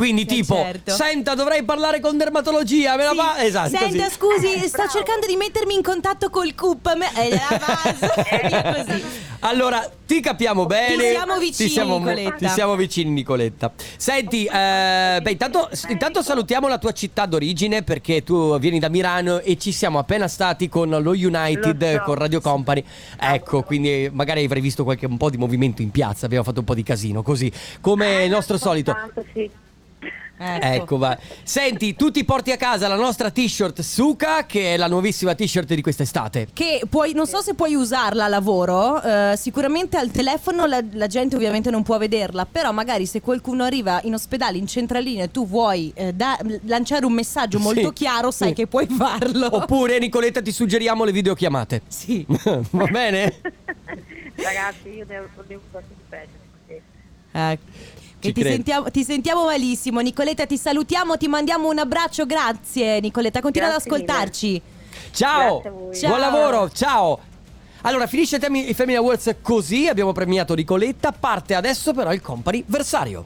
Quindi, 0.00 0.22
Eh, 0.22 0.26
tipo, 0.26 0.54
certo. 0.54 0.92
senta, 0.92 1.34
dovrei 1.34 1.62
parlare 1.62 2.00
con 2.00 2.16
dermatologia. 2.16 2.96
Me 2.96 3.04
la 3.04 3.10
Sì. 3.10 3.16
fa? 3.18 3.44
Esatto. 3.44 3.68
Senta, 3.68 4.04
così. 4.04 4.10
scusi, 4.14 4.52
Eh, 4.54 4.66
sto 4.66 4.76
bravo. 4.78 4.90
cercando 4.92 5.26
di 5.26 5.36
mettermi 5.36 5.74
in 5.74 5.82
contatto 5.82 6.30
col 6.30 6.54
CUP. 6.54 6.94
me- 6.96 7.10
E 7.20 7.28
la 7.28 8.48
via 8.48 8.82
così. 8.82 9.04
Allora, 9.40 9.86
ti 10.06 10.20
capiamo 10.20 10.64
bene. 10.64 11.10
siamo 11.10 11.38
vicini, 11.38 11.68
Ti 11.68 11.74
siamo, 11.74 11.98
Nicoletta. 11.98 12.34
ti 12.36 12.48
siamo 12.48 12.76
vicini, 12.76 13.10
Nicoletta. 13.10 13.72
Senti, 13.98 14.46
eh, 14.46 15.18
beh, 15.20 15.30
intanto, 15.30 15.68
intanto 15.88 16.22
salutiamo 16.22 16.66
la 16.66 16.78
tua 16.78 16.92
città 16.92 17.26
d'origine 17.26 17.82
perché 17.82 18.22
tu 18.22 18.58
vieni 18.58 18.78
da 18.78 18.88
Milano 18.88 19.40
e 19.40 19.58
ci 19.58 19.70
siamo 19.70 19.98
appena 19.98 20.28
stati 20.28 20.70
con 20.70 20.88
lo 20.88 21.10
United, 21.10 21.82
Lo 21.82 21.98
so. 21.98 22.02
con 22.04 22.14
Radio 22.14 22.40
Company. 22.40 22.82
Ecco, 23.18 23.62
quindi 23.64 24.08
magari 24.10 24.42
avrai 24.46 24.62
visto 24.62 24.82
qualche 24.82 25.04
un 25.04 25.18
po' 25.18 25.28
di 25.28 25.36
movimento 25.36 25.82
in 25.82 25.90
piazza. 25.90 26.24
Abbiamo 26.24 26.44
fatto 26.44 26.60
un 26.60 26.64
po' 26.64 26.74
di 26.74 26.82
casino, 26.82 27.22
così 27.22 27.52
come 27.82 28.24
il 28.24 28.30
nostro 28.30 28.56
solito. 28.56 28.92
Tanto, 28.94 29.22
sì. 29.34 29.50
Ecco, 30.42 30.96
va. 30.96 31.18
Senti, 31.42 31.94
tu 31.94 32.10
ti 32.10 32.24
porti 32.24 32.50
a 32.50 32.56
casa 32.56 32.88
la 32.88 32.96
nostra 32.96 33.30
t-shirt 33.30 33.82
Suka, 33.82 34.46
che 34.46 34.72
è 34.74 34.76
la 34.78 34.86
nuovissima 34.88 35.34
t-shirt 35.34 35.74
di 35.74 35.82
quest'estate. 35.82 36.48
Che 36.54 36.80
puoi, 36.88 37.12
non 37.12 37.26
so 37.26 37.42
se 37.42 37.52
puoi 37.52 37.74
usarla 37.74 38.24
a 38.24 38.28
lavoro, 38.28 39.02
eh, 39.02 39.34
sicuramente 39.36 39.98
al 39.98 40.10
telefono 40.10 40.64
la, 40.64 40.82
la 40.92 41.06
gente 41.08 41.36
ovviamente 41.36 41.70
non 41.70 41.82
può 41.82 41.98
vederla, 41.98 42.46
però 42.46 42.72
magari 42.72 43.04
se 43.04 43.20
qualcuno 43.20 43.64
arriva 43.64 44.00
in 44.04 44.14
ospedale, 44.14 44.56
in 44.56 44.66
centralina 44.66 45.24
e 45.24 45.30
tu 45.30 45.46
vuoi 45.46 45.92
eh, 45.94 46.14
da- 46.14 46.38
lanciare 46.64 47.04
un 47.04 47.12
messaggio 47.12 47.58
molto 47.58 47.88
Sì, 47.88 47.92
chiaro, 47.92 48.30
sai 48.30 48.48
sì. 48.48 48.54
che 48.54 48.66
puoi 48.66 48.86
farlo. 48.88 49.46
Oppure, 49.54 49.98
Nicoletta, 49.98 50.40
ti 50.40 50.52
suggeriamo 50.52 51.04
le 51.04 51.12
videochiamate. 51.12 51.82
Sì. 51.86 52.24
Va 52.70 52.86
bene? 52.86 53.40
Ragazzi, 54.36 54.88
io 54.88 55.04
devo 55.04 55.26
devo 55.46 55.60
un 55.64 55.70
sacco 55.70 55.86
di 55.88 56.02
peggio. 56.08 56.30
sì. 56.66 56.80
Eh, 57.32 57.58
Ci 58.20 58.32
ti, 58.32 58.42
sentiamo, 58.42 58.90
ti 58.90 59.04
sentiamo 59.04 59.44
malissimo, 59.44 60.00
Nicoletta. 60.00 60.46
Ti 60.46 60.56
salutiamo, 60.56 61.16
ti 61.16 61.26
mandiamo 61.26 61.68
un 61.68 61.78
abbraccio. 61.78 62.26
Grazie, 62.26 63.00
Nicoletta. 63.00 63.40
Continua 63.40 63.68
Grazie 63.68 63.90
ad 63.90 63.94
ascoltarci. 63.94 64.62
Ciao. 65.12 65.62
Ciao. 65.62 66.08
buon 66.08 66.20
lavoro, 66.20 66.70
ciao. 66.70 67.20
Allora, 67.82 68.06
finisce 68.06 68.36
il 68.36 68.68
i 68.68 68.74
Family 68.74 68.96
Awards 68.96 69.36
così, 69.40 69.88
abbiamo 69.88 70.12
premiato 70.12 70.54
Nicoletta, 70.54 71.12
parte 71.12 71.54
adesso 71.54 71.94
però 71.94 72.12
il 72.12 72.20
company 72.20 72.62
versario. 72.66 73.24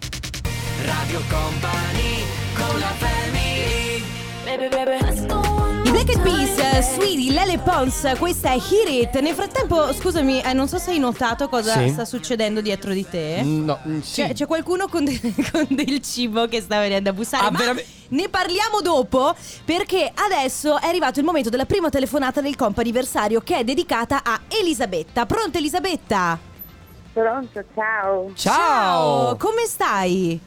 Radio 0.85 1.21
Company 1.29 2.25
con 2.55 2.79
la 2.79 2.93
family 2.99 4.03
I 4.47 5.54
Black 5.95 6.09
Eyed 6.09 6.23
Peas, 6.23 6.59
eh, 6.59 6.83
Sweetie, 6.83 7.31
Lele 7.31 7.57
Pons, 7.59 8.15
questa 8.19 8.51
è 8.51 8.57
Hear 8.57 8.89
It. 8.89 9.21
Nel 9.21 9.33
frattempo, 9.33 9.93
scusami, 9.93 10.41
eh, 10.41 10.53
non 10.53 10.67
so 10.67 10.77
se 10.79 10.91
hai 10.91 10.99
notato 10.99 11.49
cosa 11.49 11.75
Sì. 11.75 11.91
sta 11.91 12.05
succedendo 12.05 12.61
dietro 12.61 12.93
di 12.93 13.09
te. 13.09 13.41
No, 13.45 13.79
mm, 13.87 14.01
sì. 14.01 14.23
C'è, 14.23 14.33
c'è 14.33 14.47
qualcuno 14.47 14.89
con, 14.89 15.05
de- 15.05 15.21
con 15.53 15.69
del 15.71 16.03
cibo 16.03 16.49
che 16.49 16.61
sta 16.63 16.81
venendo 16.81 17.11
a 17.11 17.13
bussare. 17.13 17.47
Ah, 17.47 17.51
ma 17.53 17.59
veramente? 17.59 17.89
ne 18.09 18.29
parliamo 18.29 18.81
dopo 18.81 19.37
perché 19.65 20.11
adesso 20.13 20.81
è 20.81 20.89
arrivato 20.89 21.21
il 21.21 21.25
momento 21.25 21.49
della 21.49 21.65
prima 21.65 21.91
telefonata 21.91 22.41
del 22.41 22.57
comp'anniversario 22.57 23.41
che 23.41 23.59
è 23.59 23.63
dedicata 23.65 24.23
a 24.25 24.41
Elisabetta. 24.49 25.27
Pronto 25.27 25.59
Elisabetta? 25.59 26.37
Pronto, 27.13 27.65
ciao. 27.73 28.33
Ciao. 28.35 29.37
Come 29.37 29.65
stai? 29.67 30.41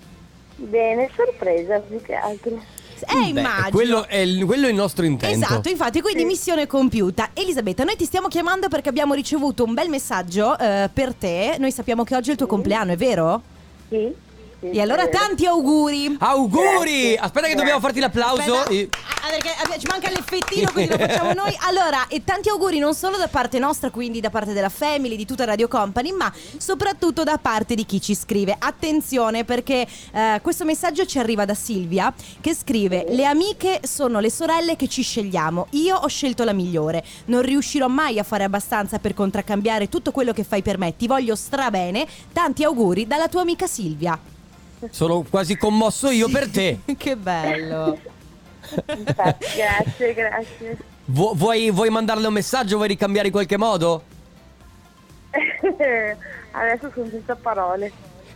Bene, 0.57 1.09
sorpresa 1.15 1.79
più 1.79 2.01
che 2.01 2.15
altro. 2.15 2.61
Eh, 3.05 3.31
Beh, 3.31 3.39
immagino. 3.39 3.69
Quello 3.71 4.07
è, 4.07 4.17
il, 4.17 4.45
quello 4.45 4.67
è 4.67 4.69
il 4.69 4.75
nostro 4.75 5.05
intento. 5.05 5.45
Esatto, 5.45 5.69
infatti, 5.69 6.01
quindi 6.01 6.25
missione 6.25 6.67
compiuta. 6.67 7.29
Elisabetta, 7.33 7.83
noi 7.83 7.95
ti 7.95 8.05
stiamo 8.05 8.27
chiamando 8.27 8.67
perché 8.67 8.89
abbiamo 8.89 9.13
ricevuto 9.13 9.63
un 9.63 9.73
bel 9.73 9.89
messaggio 9.89 10.57
eh, 10.57 10.89
per 10.91 11.13
te. 11.13 11.57
Noi 11.59 11.71
sappiamo 11.71 12.03
che 12.03 12.15
oggi 12.15 12.29
è 12.29 12.31
il 12.31 12.37
tuo 12.37 12.47
compleanno, 12.47 12.91
è 12.91 12.97
vero? 12.97 13.41
Sì? 13.89 14.25
Sì, 14.59 14.69
E 14.71 14.81
allora 14.81 15.07
tanti 15.07 15.45
auguri. 15.45 16.15
Auguri! 16.19 16.61
Grazie. 16.63 17.17
Aspetta 17.17 17.47
che 17.47 17.55
dobbiamo 17.55 17.79
farti 17.79 17.99
l'applauso. 17.99 18.65
E- 18.67 18.89
ah, 18.91 19.29
perché 19.29 19.49
eh, 19.49 19.79
ci 19.79 19.85
manca 19.87 20.09
l'effettino, 20.09 20.71
quindi 20.71 20.91
lo 20.91 20.97
facciamo 20.97 21.33
noi. 21.33 21.55
Allora, 21.67 22.07
e 22.07 22.23
tanti 22.23 22.49
auguri 22.49 22.79
non 22.79 22.95
solo 22.95 23.17
da 23.17 23.27
parte 23.27 23.59
nostra, 23.59 23.89
quindi 23.91 24.19
da 24.21 24.29
parte 24.29 24.53
della 24.53 24.69
Family, 24.69 25.15
di 25.15 25.25
tutta 25.25 25.43
Radio 25.43 25.67
Company, 25.67 26.11
ma 26.11 26.31
soprattutto 26.57 27.23
da 27.23 27.37
parte 27.37 27.75
di 27.75 27.85
chi 27.85 28.01
ci 28.01 28.15
scrive. 28.15 28.55
Attenzione 28.57 29.43
perché 29.43 29.85
eh, 30.13 30.39
questo 30.41 30.63
messaggio 30.65 31.05
ci 31.05 31.19
arriva 31.19 31.45
da 31.45 31.53
Silvia 31.53 32.11
che 32.41 32.55
scrive: 32.55 33.05
Le 33.09 33.25
amiche 33.25 33.81
sono 33.83 34.19
le 34.19 34.31
sorelle 34.31 34.75
che 34.75 34.87
ci 34.87 35.03
scegliamo. 35.03 35.67
Io 35.71 35.97
ho 35.97 36.07
scelto 36.07 36.43
la 36.43 36.53
migliore. 36.53 37.03
Non 37.25 37.41
riuscirò 37.41 37.87
mai 37.87 38.17
a 38.17 38.23
fare 38.23 38.43
abbastanza 38.45 38.97
per 38.97 39.13
contraccambiare 39.13 39.89
tutto 39.89 40.11
quello 40.11 40.31
che 40.33 40.43
fai 40.43 40.61
per 40.61 40.77
me. 40.79 40.95
Ti 40.95 41.05
voglio 41.05 41.35
strabene. 41.35 42.07
Tanti 42.33 42.63
auguri 42.63 43.05
dalla 43.05 43.27
tua 43.27 43.41
amica 43.41 43.67
Silvia. 43.67 44.17
Sono 44.89 45.23
quasi 45.29 45.57
commosso 45.57 46.09
io 46.09 46.29
per 46.29 46.49
te. 46.49 46.79
che 46.97 47.15
bello. 47.15 47.97
Grazie, 48.85 50.13
grazie. 50.13 50.77
Vu- 51.05 51.35
vuoi, 51.35 51.71
vuoi 51.71 51.89
mandarle 51.89 52.27
un 52.27 52.33
messaggio? 52.33 52.75
Vuoi 52.75 52.89
ricambiare 52.89 53.27
in 53.27 53.33
qualche 53.33 53.57
modo? 53.57 54.03
Adesso 56.51 56.91
sono 56.93 57.09
senza 57.09 57.35
parole. 57.35 57.91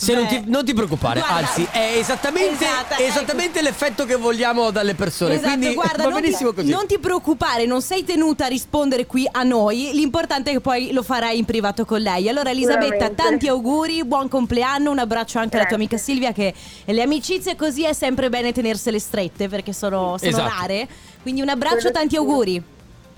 Se 0.05 0.13
non 0.15 0.25
ti, 0.25 0.41
non 0.45 0.65
ti 0.65 0.73
preoccupare, 0.73 1.19
guarda- 1.19 1.47
anzi, 1.47 1.67
è 1.69 1.95
esattamente, 1.97 2.65
Esatto, 2.65 2.95
è 2.95 3.05
esattamente 3.05 3.61
l'effetto 3.61 4.05
che 4.05 4.15
vogliamo 4.15 4.71
dalle 4.71 4.95
persone. 4.95 5.35
Esatto, 5.35 5.49
quindi 5.55 5.73
guarda, 5.75 6.03
va 6.03 6.09
non 6.09 6.21
benissimo 6.21 6.49
ti, 6.49 6.55
così. 6.55 6.69
non 6.71 6.87
ti 6.87 6.97
preoccupare, 6.97 7.65
non 7.65 7.81
sei 7.83 8.03
tenuta 8.03 8.45
a 8.45 8.47
rispondere 8.47 9.05
qui 9.05 9.27
a 9.31 9.43
noi. 9.43 9.91
L'importante 9.93 10.49
è 10.49 10.53
che 10.53 10.59
poi 10.59 10.91
lo 10.91 11.03
farai 11.03 11.37
in 11.37 11.45
privato 11.45 11.85
con 11.85 12.01
lei. 12.01 12.27
Allora, 12.29 12.49
Elisabetta, 12.49 13.11
tanti 13.11 13.47
auguri, 13.47 14.03
buon 14.03 14.27
compleanno, 14.27 14.89
un 14.89 14.97
abbraccio 14.97 15.37
anche 15.37 15.57
alla 15.57 15.67
tua 15.67 15.77
Grazie. 15.77 15.95
amica 15.95 15.97
Silvia. 15.97 16.31
Che 16.31 16.53
le 16.85 17.01
amicizie 17.03 17.55
così 17.55 17.83
è 17.83 17.93
sempre 17.93 18.29
bene 18.29 18.51
tenersele 18.51 18.97
strette 18.99 19.49
perché 19.49 19.71
sono, 19.71 20.17
sono 20.17 20.31
Esatto. 20.31 20.49
rare. 20.59 20.87
Quindi 21.21 21.41
un 21.41 21.49
abbraccio, 21.49 21.91
tanti 21.91 22.11
sì. 22.11 22.15
auguri. 22.15 22.63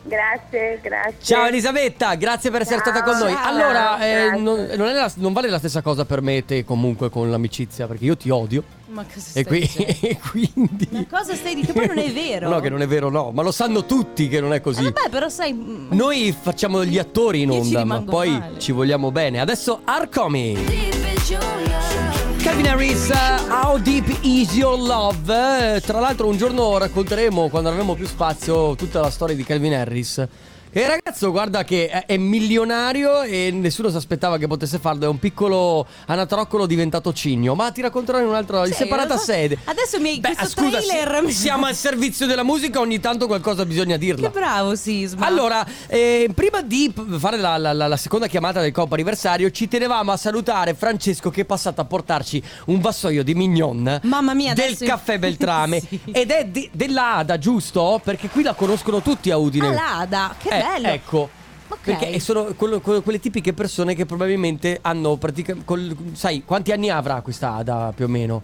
Grazie, 0.06 0.80
grazie. 0.82 1.16
Ciao 1.22 1.46
Elisabetta, 1.48 2.14
grazie 2.16 2.52
per 2.52 2.62
essere 2.62 2.82
Ciao, 2.84 2.92
stata 2.92 3.10
con 3.10 3.20
noi. 3.20 3.32
ciao. 3.34 3.48
Allora, 3.48 4.06
eh, 4.06 4.38
non, 4.38 4.68
non 4.76 4.88
è 4.90 4.94
la- 4.94 5.12
non 5.16 5.32
vale 5.32 5.50
la 5.50 5.60
stessa 5.60 5.82
cosa 5.82 6.04
per 6.04 6.22
me 6.22 6.38
e 6.38 6.46
te 6.46 6.66
comunque 6.66 7.10
con 7.10 7.30
l'amicizia, 7.32 7.88
perché 7.88 8.04
io 8.04 8.18
ti 8.18 8.30
odio. 8.30 8.64
Ma 8.88 9.06
cosa 9.12 9.40
E, 9.40 9.46
qui- 9.46 9.62
e 10.02 10.20
quindi... 10.30 10.88
Ma 10.92 11.06
cosa 11.10 11.34
stai 11.36 11.56
dicendo? 11.56 11.80
Poi 11.80 11.88
non 11.88 11.98
è 12.00 12.12
vero. 12.12 12.50
No, 12.50 12.60
che 12.60 12.70
non 12.70 12.82
è 12.82 12.88
vero, 12.88 13.10
no, 13.10 13.32
ma 13.32 13.42
lo 13.44 13.52
sanno 13.52 13.86
tutti 13.86 14.28
che 14.28 14.42
non 14.42 14.52
è 14.54 14.60
così. 14.60 14.84
vabbè, 14.84 15.10
però 15.10 15.30
sai. 15.30 15.54
mm, 15.54 15.88
Noi 15.92 16.36
facciamo 16.40 16.84
gli 16.84 16.98
attori 17.00 17.42
in 17.44 17.52
onda, 17.52 17.86
ma 17.86 18.02
poi 18.02 18.32
male. 18.32 18.60
ci 18.60 18.74
vogliamo 18.74 19.10
bene. 19.12 19.40
Adesso 19.40 19.82
Arcomi. 19.86 22.03
Calvin 22.44 22.68
Harris, 22.68 23.10
How 23.48 23.78
Deep 23.78 24.18
Is 24.22 24.54
Your 24.54 24.78
Love? 24.78 25.80
Tra 25.80 26.02
l'altro 26.02 26.28
un 26.28 26.36
giorno 26.36 26.78
racconteremo, 26.78 27.48
quando 27.48 27.70
avremo 27.70 27.96
più 27.96 28.06
spazio, 28.06 28.76
tutta 28.76 29.00
la 29.00 29.10
storia 29.10 29.34
di 29.34 29.46
Calvin 29.46 29.74
Harris. 29.74 30.28
E 30.76 30.88
ragazzo, 30.88 31.30
guarda 31.30 31.64
che 31.64 31.88
è- 31.88 32.18
milionario 32.18 33.22
e 33.22 33.52
nessuno 33.52 33.90
si 33.90 33.96
aspettava 33.96 34.38
che 34.40 34.48
potesse 34.48 34.80
farlo. 34.80 35.06
È 35.06 35.08
un 35.08 35.20
piccolo 35.20 35.86
anatroccolo 36.08 36.66
diventato 36.66 37.14
cigno. 37.14 37.54
Ma 37.54 37.72
ti 37.72 37.82
racconterò 37.82 38.20
in 38.20 38.26
un'altra, 38.28 38.66
Sì, 38.66 38.74
separata 38.74 39.18
so. 39.18 39.24
sede. 39.26 39.58
Adesso 39.66 40.00
mi- 40.00 40.20
Beh, 40.20 40.34
questo 40.36 40.62
scusa, 40.62 40.80
trailer- 40.82 41.26
si- 41.28 41.34
siamo 41.34 41.68
al 41.68 41.76
servizio 41.76 42.26
della 42.26 42.42
musica, 42.44 42.80
ogni 42.80 43.00
tanto 43.00 43.28
qualcosa 43.28 43.66
bisogna 43.66 43.98
dirla. 43.98 44.28
Che 44.30 44.34
bravo, 44.34 44.76
Sisma. 44.76 45.26
Allora, 45.28 45.64
eh, 45.88 46.28
prima 46.34 46.62
di 46.64 46.92
fare 47.20 47.38
la, 47.38 47.58
la- 47.58 47.74
la- 47.74 47.88
la 47.88 47.98
seconda 47.98 48.26
chiamata 48.28 48.60
del 48.60 48.72
Coppa 48.72 48.96
anniversario, 48.96 49.52
ci 49.52 49.68
tenevamo 49.68 50.12
a 50.12 50.18
salutare 50.18 50.74
Francesco 50.74 51.30
che 51.30 51.42
è 51.42 51.46
passato 51.46 51.82
a 51.82 51.86
portarci 51.86 52.42
un 52.66 52.80
vassoio 52.82 53.24
di 53.24 53.36
mignon 53.36 54.00
Mamma 54.04 54.34
mia, 54.34 54.54
del 54.54 54.66
adesso- 54.74 54.86
caffè 54.86 55.20
Beltrame. 55.20 55.80
Sì. 55.82 56.00
Ed 56.12 56.32
è 56.32 56.46
di- 56.46 56.68
della 56.74 57.18
Ada, 57.18 57.38
giusto? 57.38 58.02
Perché 58.04 58.28
qui 58.30 58.42
la 58.42 58.54
conoscono 58.56 59.02
tutti 59.04 59.30
a 59.30 59.38
Udine. 59.38 59.68
Ah, 59.68 59.72
l'Ada, 59.72 60.36
che 60.42 60.50
Eh, 60.50 60.62
bello. 60.64 60.88
Ecco. 60.88 61.30
Ok. 61.70 61.80
Perché 61.82 62.20
sono 62.20 62.44
quello- 62.56 62.82
quello- 62.82 63.02
quelle 63.02 63.20
tipiche 63.20 63.54
persone 63.54 63.96
che 63.96 64.06
probabilmente 64.06 64.80
hanno 64.82 65.16
praticamente. 65.16 65.96
Sai, 66.14 66.44
quanti 66.46 66.72
anni 66.72 66.90
avrà 66.90 67.22
questa 67.22 67.54
Ada 67.56 67.92
più 67.96 68.06
o 68.06 68.08
meno? 68.08 68.42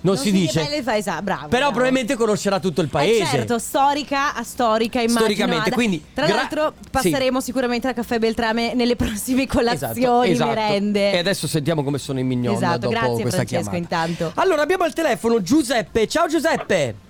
Non 0.00 0.18
si 0.18 0.30
dice. 0.32 0.62
beh, 0.62 0.68
le 0.68 0.82
fai, 0.82 1.00
sa, 1.02 1.22
bravo. 1.22 1.42
Però 1.48 1.60
bravo. 1.60 1.70
probabilmente 1.72 2.14
conoscerà 2.14 2.60
tutto 2.60 2.82
il 2.82 2.88
Eh, 2.88 2.90
paese. 2.90 3.24
certo, 3.24 3.58
storica 3.58 4.34
a 4.34 4.42
storica, 4.42 4.98
immagino. 4.98 5.20
Storicamente, 5.20 5.66
Ada. 5.68 5.74
quindi, 5.74 6.04
Tra 6.12 6.26
gra- 6.26 6.34
l'altro 6.34 6.74
passeremo 6.90 7.40
sicuramente 7.40 7.88
al 7.88 7.94
caffè 7.94 8.18
Beltrame 8.18 8.74
nelle 8.74 8.96
prossime 8.96 9.46
colazioni, 9.46 10.30
Esatto, 10.32 10.50
esatto. 10.50 10.50
merende. 10.54 11.12
E 11.12 11.18
adesso 11.18 11.46
sentiamo 11.46 11.82
come 11.82 11.96
sono 11.96 12.18
i 12.18 12.22
mignon 12.22 12.54
Esatto, 12.54 12.78
dopo 12.80 12.90
grazie, 12.92 13.22
questa 13.22 13.30
Francesco, 13.44 13.70
chiamata. 13.70 13.76
intanto. 13.76 14.32
Allora 14.34 14.60
abbiamo 14.60 14.84
al 14.84 14.92
telefono 14.92 15.40
Giuseppe. 15.40 16.06
Ciao 16.06 16.26
Giuseppe. 16.28 17.03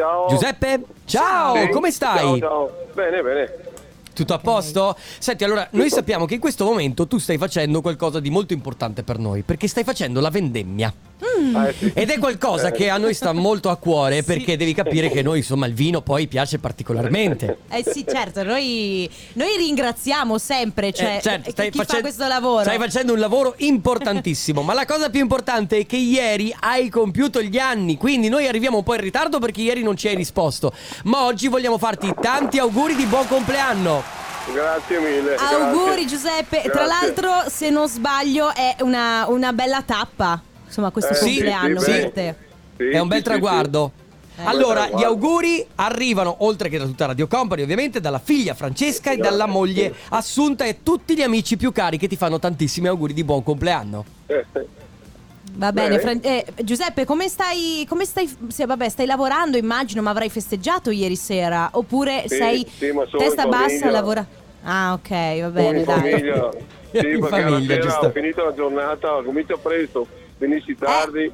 Ciao. 0.00 0.28
Giuseppe? 0.28 0.82
Ciao, 1.04 1.54
Sì. 1.56 1.68
come 1.68 1.90
stai? 1.90 2.16
Ciao, 2.18 2.38
ciao. 2.38 2.70
Bene, 2.94 3.20
bene. 3.22 3.54
Tutto 4.14 4.32
a 4.32 4.38
posto? 4.38 4.96
Senti, 5.18 5.44
allora, 5.44 5.68
noi 5.72 5.90
sappiamo 5.90 6.24
che 6.24 6.34
in 6.34 6.40
questo 6.40 6.64
momento 6.64 7.06
tu 7.06 7.18
stai 7.18 7.36
facendo 7.36 7.82
qualcosa 7.82 8.18
di 8.18 8.30
molto 8.30 8.54
importante 8.54 9.02
per 9.02 9.18
noi, 9.18 9.42
perché 9.42 9.68
stai 9.68 9.84
facendo 9.84 10.20
la 10.20 10.30
vendemmia. 10.30 10.92
Ah, 11.52 11.68
eh, 11.68 11.74
sì. 11.78 11.90
Ed 11.94 12.10
è 12.10 12.18
qualcosa 12.18 12.70
che 12.70 12.88
a 12.90 12.96
noi 12.96 13.14
sta 13.14 13.32
molto 13.32 13.68
a 13.70 13.76
cuore, 13.76 14.22
perché 14.22 14.56
devi 14.56 14.72
capire 14.74 15.10
che 15.10 15.22
noi, 15.22 15.38
insomma, 15.38 15.66
il 15.66 15.74
vino 15.74 16.00
poi 16.00 16.26
piace 16.26 16.58
particolarmente. 16.58 17.58
Eh 17.70 17.84
sì, 17.86 18.04
certo, 18.08 18.42
noi, 18.42 19.08
noi 19.34 19.56
ringraziamo 19.56 20.38
sempre 20.38 20.92
cioè, 20.92 21.16
Eh, 21.16 21.20
certo, 21.20 21.42
chi- 21.44 21.50
stai 21.50 21.70
chi 21.70 21.78
fa 21.78 21.84
facendo- 21.84 22.02
questo 22.06 22.26
lavoro. 22.26 22.62
Stai 22.62 22.78
facendo 22.78 23.12
un 23.12 23.18
lavoro 23.18 23.54
importantissimo. 23.58 24.62
ma 24.62 24.74
la 24.74 24.84
cosa 24.86 25.10
più 25.10 25.20
importante 25.20 25.78
è 25.78 25.86
che 25.86 25.96
ieri 25.96 26.54
hai 26.60 26.88
compiuto 26.88 27.42
gli 27.42 27.58
anni. 27.58 27.96
Quindi 27.96 28.28
noi 28.28 28.46
arriviamo 28.46 28.78
un 28.78 28.82
po' 28.82 28.94
in 28.94 29.00
ritardo 29.00 29.38
perché 29.38 29.60
ieri 29.62 29.82
non 29.82 29.96
ci 29.96 30.08
hai 30.08 30.14
risposto. 30.14 30.72
Ma 31.04 31.24
oggi 31.24 31.48
vogliamo 31.48 31.78
farti 31.78 32.12
tanti 32.20 32.58
auguri 32.58 32.94
di 32.94 33.04
buon 33.06 33.26
compleanno. 33.26 34.02
Grazie 34.52 34.98
mille. 34.98 35.34
Auguri 35.36 36.04
grazie. 36.04 36.06
Giuseppe. 36.06 36.62
Tra 36.62 36.84
Grazie. 36.84 36.86
l'altro, 36.86 37.50
se 37.50 37.70
non 37.70 37.88
sbaglio, 37.88 38.52
è 38.54 38.76
una, 38.80 39.26
una 39.28 39.52
bella 39.52 39.82
tappa. 39.82 40.42
Insomma, 40.70 40.90
questo 40.92 41.14
Eh, 41.14 41.18
compleanno 41.18 41.80
sì, 41.80 41.90
per 41.90 42.10
te. 42.12 42.34
Sì, 42.76 42.88
È 42.90 42.98
un 43.00 43.08
bel 43.08 43.18
sì, 43.18 43.24
sì, 43.24 43.28
traguardo. 43.28 43.92
Eh. 44.36 44.44
Allora, 44.44 44.88
gli 44.88 45.02
auguri 45.02 45.66
arrivano, 45.74 46.36
oltre 46.38 46.68
che 46.68 46.78
da 46.78 46.84
tutta 46.84 47.06
Radio 47.06 47.26
Company, 47.26 47.62
ovviamente, 47.62 48.00
dalla 48.00 48.20
figlia 48.20 48.54
Francesca 48.54 49.10
e 49.10 49.16
dalla 49.16 49.46
moglie 49.46 49.92
Assunta 50.10 50.64
e 50.64 50.82
tutti 50.82 51.14
gli 51.14 51.22
amici 51.22 51.56
più 51.56 51.72
cari 51.72 51.98
che 51.98 52.06
ti 52.08 52.16
fanno 52.16 52.38
tantissimi 52.38 52.86
auguri 52.86 53.12
di 53.12 53.24
buon 53.24 53.42
compleanno. 53.42 54.04
Eh, 54.26 54.46
Va 55.52 55.72
bene, 55.72 55.96
Bene. 55.96 56.00
Fran- 56.00 56.20
eh, 56.22 56.46
Giuseppe, 56.62 57.04
come 57.04 57.28
stai? 57.28 57.84
Come 57.88 58.04
stai? 58.04 58.32
Se, 58.48 58.64
vabbè, 58.66 58.88
stai 58.88 59.04
lavorando, 59.06 59.56
immagino, 59.58 60.00
ma 60.00 60.10
avrai 60.10 60.30
festeggiato 60.30 60.90
ieri 60.90 61.16
sera? 61.16 61.70
Oppure 61.72 62.22
Sì, 62.28 62.36
sei 62.36 62.64
testa 62.64 63.46
bassa 63.46 63.64
a 63.64 63.68
famiglia. 63.68 63.90
lavorare? 63.90 64.26
Ah, 64.62 64.92
ok, 64.92 65.08
va 65.40 65.48
bene, 65.48 65.78
in 65.80 65.84
dai. 65.84 66.10
famiglia. 66.10 66.50
Sì, 66.90 67.06
In 67.06 67.20
perché 67.20 67.42
famiglia, 67.42 67.82
sera 67.82 68.00
ho 68.00 68.10
finito 68.10 68.44
la 68.44 68.52
giornata, 68.52 69.22
comincio 69.24 69.56
presto, 69.58 70.08
finisci 70.40 70.74
tardi. 70.74 71.24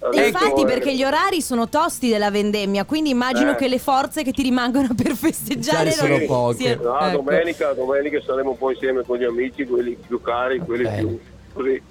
E 0.00 0.06
adesso, 0.06 0.22
Eh, 0.22 0.26
infatti, 0.28 0.62
eh, 0.62 0.64
perché 0.66 0.94
gli 0.94 1.02
orari 1.02 1.40
sono 1.40 1.68
tosti 1.68 2.08
della 2.08 2.30
vendemmia, 2.30 2.84
quindi 2.84 3.10
immagino 3.10 3.52
Eh. 3.52 3.54
che 3.56 3.66
le 3.68 3.78
forze 3.78 4.22
che 4.22 4.32
ti 4.32 4.42
rimangono 4.42 4.88
per 4.94 5.14
festeggiare 5.16 5.90
Sono 5.92 6.18
non- 6.18 6.26
poche. 6.26 6.56
siano- 6.56 6.82
No, 6.82 6.98
ecco. 7.00 7.16
domenica, 7.22 7.72
domenica 7.72 8.20
saremo 8.24 8.54
poi 8.54 8.74
insieme 8.74 9.02
con 9.04 9.16
gli 9.18 9.24
amici, 9.24 9.64
quelli 9.66 9.96
più 10.06 10.20
cari, 10.20 10.58
quelli 10.58 10.82
bene. 10.84 10.96
più 10.98 11.18
così. 11.52 11.82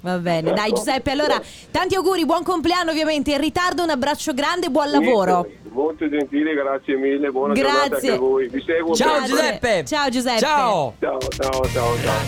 Va 0.00 0.16
bene, 0.18 0.52
dai. 0.52 0.70
Giuseppe, 0.72 1.10
allora 1.10 1.40
tanti 1.72 1.94
auguri, 1.96 2.24
buon 2.24 2.42
compleanno 2.44 2.90
ovviamente, 2.92 3.32
in 3.32 3.40
ritardo 3.40 3.82
un 3.82 3.90
abbraccio 3.90 4.32
grande, 4.32 4.68
buon 4.70 4.90
lavoro. 4.90 5.40
Niente, 5.42 5.56
Molto 5.70 6.08
gentili, 6.08 6.54
grazie 6.54 6.96
mille, 6.96 7.30
buona 7.30 7.54
giornata 7.54 7.78
anche 7.82 7.88
Grazie. 7.90 8.12
a 8.12 8.16
voi. 8.18 8.48
Vi 8.48 8.62
seguo 8.66 8.94
Ciao 8.96 9.10
sempre. 9.18 9.28
Giuseppe! 9.28 9.84
Ciao, 9.84 10.08
Giuseppe. 10.08 10.38
Ciao! 10.40 10.94
Ciao, 10.98 11.18
ciao, 11.18 11.68
ciao, 11.68 11.96
ciao. 12.02 12.26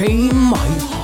Shame 0.00 0.34
my 0.34 0.56
heart. 0.56 0.99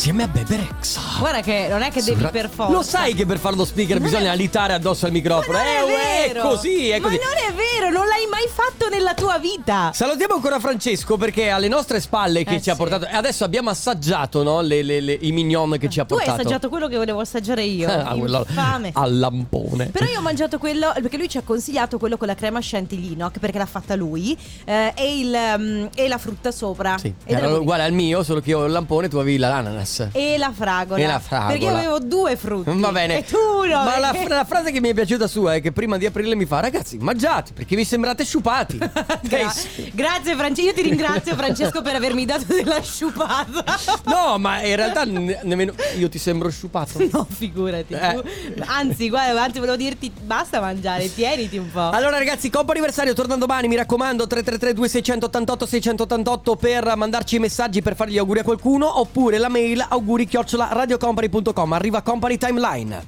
Assieme 0.00 0.22
a 0.22 0.28
Bebe 0.28 0.56
Rexha. 0.56 0.98
Guarda 1.18 1.42
che 1.42 1.66
non 1.68 1.82
è 1.82 1.90
che 1.90 2.02
devi 2.02 2.24
per 2.32 2.48
forza. 2.48 2.72
Lo 2.72 2.80
sai 2.82 3.12
che 3.12 3.26
per 3.26 3.36
fare 3.38 3.54
lo 3.54 3.66
speaker 3.66 4.00
bisogna 4.00 4.30
alitare 4.30 4.72
addosso 4.72 5.04
al 5.04 5.12
microfono. 5.12 5.58
Ma 5.58 5.62
non 5.62 5.90
è 5.90 6.24
Eh, 6.24 6.28
vero. 6.28 6.40
è 6.40 6.42
così, 6.42 6.88
è 6.88 7.00
così. 7.00 7.18
Ma 7.18 7.22
non 7.22 7.34
è 7.36 7.52
vero, 7.52 7.90
non 7.90 8.06
l'hai 8.06 8.24
mai 8.30 8.48
fatto 8.50 8.88
nella 8.88 9.12
tua 9.12 9.36
vita. 9.38 9.90
Salutiamo 9.92 10.32
ancora 10.36 10.58
Francesco 10.58 11.18
perché 11.18 11.50
alle 11.50 11.68
nostre 11.68 12.00
spalle 12.00 12.44
che 12.44 12.54
Eh, 12.54 12.62
ci 12.62 12.70
ha 12.70 12.72
sì. 12.72 12.78
portato. 12.78 13.04
E 13.08 13.14
adesso 13.14 13.44
abbiamo 13.44 13.68
assaggiato 13.68 14.42
no, 14.42 14.62
le- 14.62 14.82
le- 14.82 15.00
le- 15.02 15.18
i 15.20 15.32
mignon 15.32 15.76
che 15.78 15.90
ci 15.90 16.00
ha 16.00 16.06
Tu 16.06 16.14
hai 16.14 16.20
portato. 16.20 16.40
assaggiato 16.40 16.70
quello 16.70 16.88
che 16.88 16.96
volevo 16.96 17.20
assaggiare 17.20 17.64
io. 17.64 17.86
Ah, 17.92 18.14
quello 18.14 18.46
Infame. 18.48 18.92
al 18.94 19.18
lampone. 19.18 19.88
Però 19.90 20.06
io 20.06 20.20
ho 20.20 20.22
mangiato 20.22 20.56
quello 20.56 20.90
perché 20.94 21.18
lui 21.18 21.28
ci 21.28 21.36
ha 21.36 21.42
consigliato 21.42 21.98
quello 21.98 22.16
con 22.16 22.26
la 22.26 22.34
crema 22.34 22.60
chantilly, 22.62 23.16
no? 23.16 23.30
Perché 23.38 23.58
l'ha 23.58 23.66
fatta 23.66 23.94
lui. 23.96 24.34
eh, 24.64 24.94
e, 24.96 25.18
il, 25.18 25.36
um, 25.58 25.88
e 25.94 26.08
la 26.08 26.16
frutta 26.16 26.50
sopra. 26.52 26.96
Sì, 26.96 27.12
era 27.24 27.52
uguale 27.54 27.82
al 27.82 27.92
mio, 27.92 28.22
solo 28.22 28.40
che 28.40 28.48
io 28.48 28.60
ho 28.60 28.64
il 28.64 28.72
lampone 28.72 29.06
tu 29.10 29.18
avevi 29.18 29.36
l'ananas. 29.36 29.88
E 30.12 30.36
la 30.38 30.52
fragola. 30.54 31.00
E 31.02 31.06
la 31.06 31.18
fragola. 31.18 31.48
Perché 31.50 31.64
io 31.64 31.74
avevo 31.74 31.98
due 31.98 32.36
frutti. 32.36 32.70
Va 32.72 32.92
bene. 32.92 33.18
E 33.18 33.24
tu 33.24 33.36
no. 33.64 33.84
Ma 33.84 33.98
la, 33.98 34.14
la 34.28 34.44
frase 34.44 34.70
che 34.72 34.80
mi 34.80 34.88
è 34.90 34.94
piaciuta 34.94 35.26
sua 35.26 35.54
è 35.54 35.60
che 35.60 35.72
prima 35.72 35.96
di 35.98 36.06
aprile 36.06 36.34
mi 36.34 36.46
fa: 36.46 36.60
Ragazzi, 36.60 36.98
mangiate 36.98 37.52
perché 37.52 37.76
vi 37.76 37.84
sembrate 37.84 38.24
sciupati. 38.24 38.78
Gra- 39.22 39.52
Grazie 39.92 40.34
Francesco, 40.36 40.68
io 40.68 40.74
ti 40.74 40.82
ringrazio 40.82 41.34
Francesco 41.34 41.82
per 41.82 41.94
avermi 41.96 42.24
dato 42.24 42.44
della 42.52 42.80
sciupata. 42.82 43.64
No, 44.10 44.38
ma 44.38 44.62
in 44.62 44.76
realtà 44.76 45.04
ne- 45.04 45.40
nemmeno 45.42 45.72
io 45.96 46.08
ti 46.08 46.18
sembro 46.18 46.48
sciupato. 46.50 46.98
No, 47.10 47.26
figurati. 47.28 47.92
Eh. 47.94 48.22
Anzi, 48.66 49.08
guarda, 49.08 49.42
anzi, 49.42 49.58
volevo 49.58 49.76
dirti 49.76 50.12
basta 50.22 50.60
mangiare, 50.60 51.12
tieniti 51.12 51.58
un 51.58 51.70
po'. 51.70 51.90
Allora 51.90 52.18
ragazzi, 52.18 52.50
compo 52.50 52.70
anniversario 52.70 53.14
torna 53.14 53.36
domani, 53.36 53.66
mi 53.68 53.76
raccomando 53.76 54.26
333 54.26 54.74
2688 54.74 55.66
688 55.66 56.56
per 56.56 56.96
mandarci 56.96 57.36
i 57.36 57.38
messaggi 57.38 57.82
per 57.82 57.96
fare 57.96 58.10
gli 58.10 58.18
auguri 58.18 58.40
a 58.40 58.44
qualcuno 58.44 58.98
oppure 59.00 59.38
la 59.38 59.48
mail 59.48 59.69
auguri 59.78 60.26
chiocciola 60.26 60.68
radiocompany.com 60.72 61.72
arriva 61.72 62.02
Company 62.02 62.36
Timeline. 62.36 63.06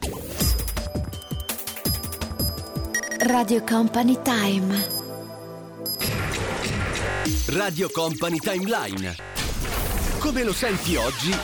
Radio 3.19 3.63
Company 3.65 4.19
Time. 4.23 4.87
Radio 7.47 7.89
Company 7.93 8.39
Timeline. 8.39 9.15
Come 10.19 10.45
lo 10.45 10.53
senti 10.53 10.97
oggi? 10.97 11.35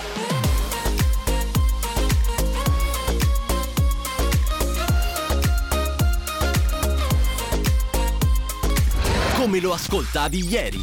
Come 9.37 9.61
lo 9.61 9.73
ascoltavi 9.73 10.47
ieri? 10.49 10.81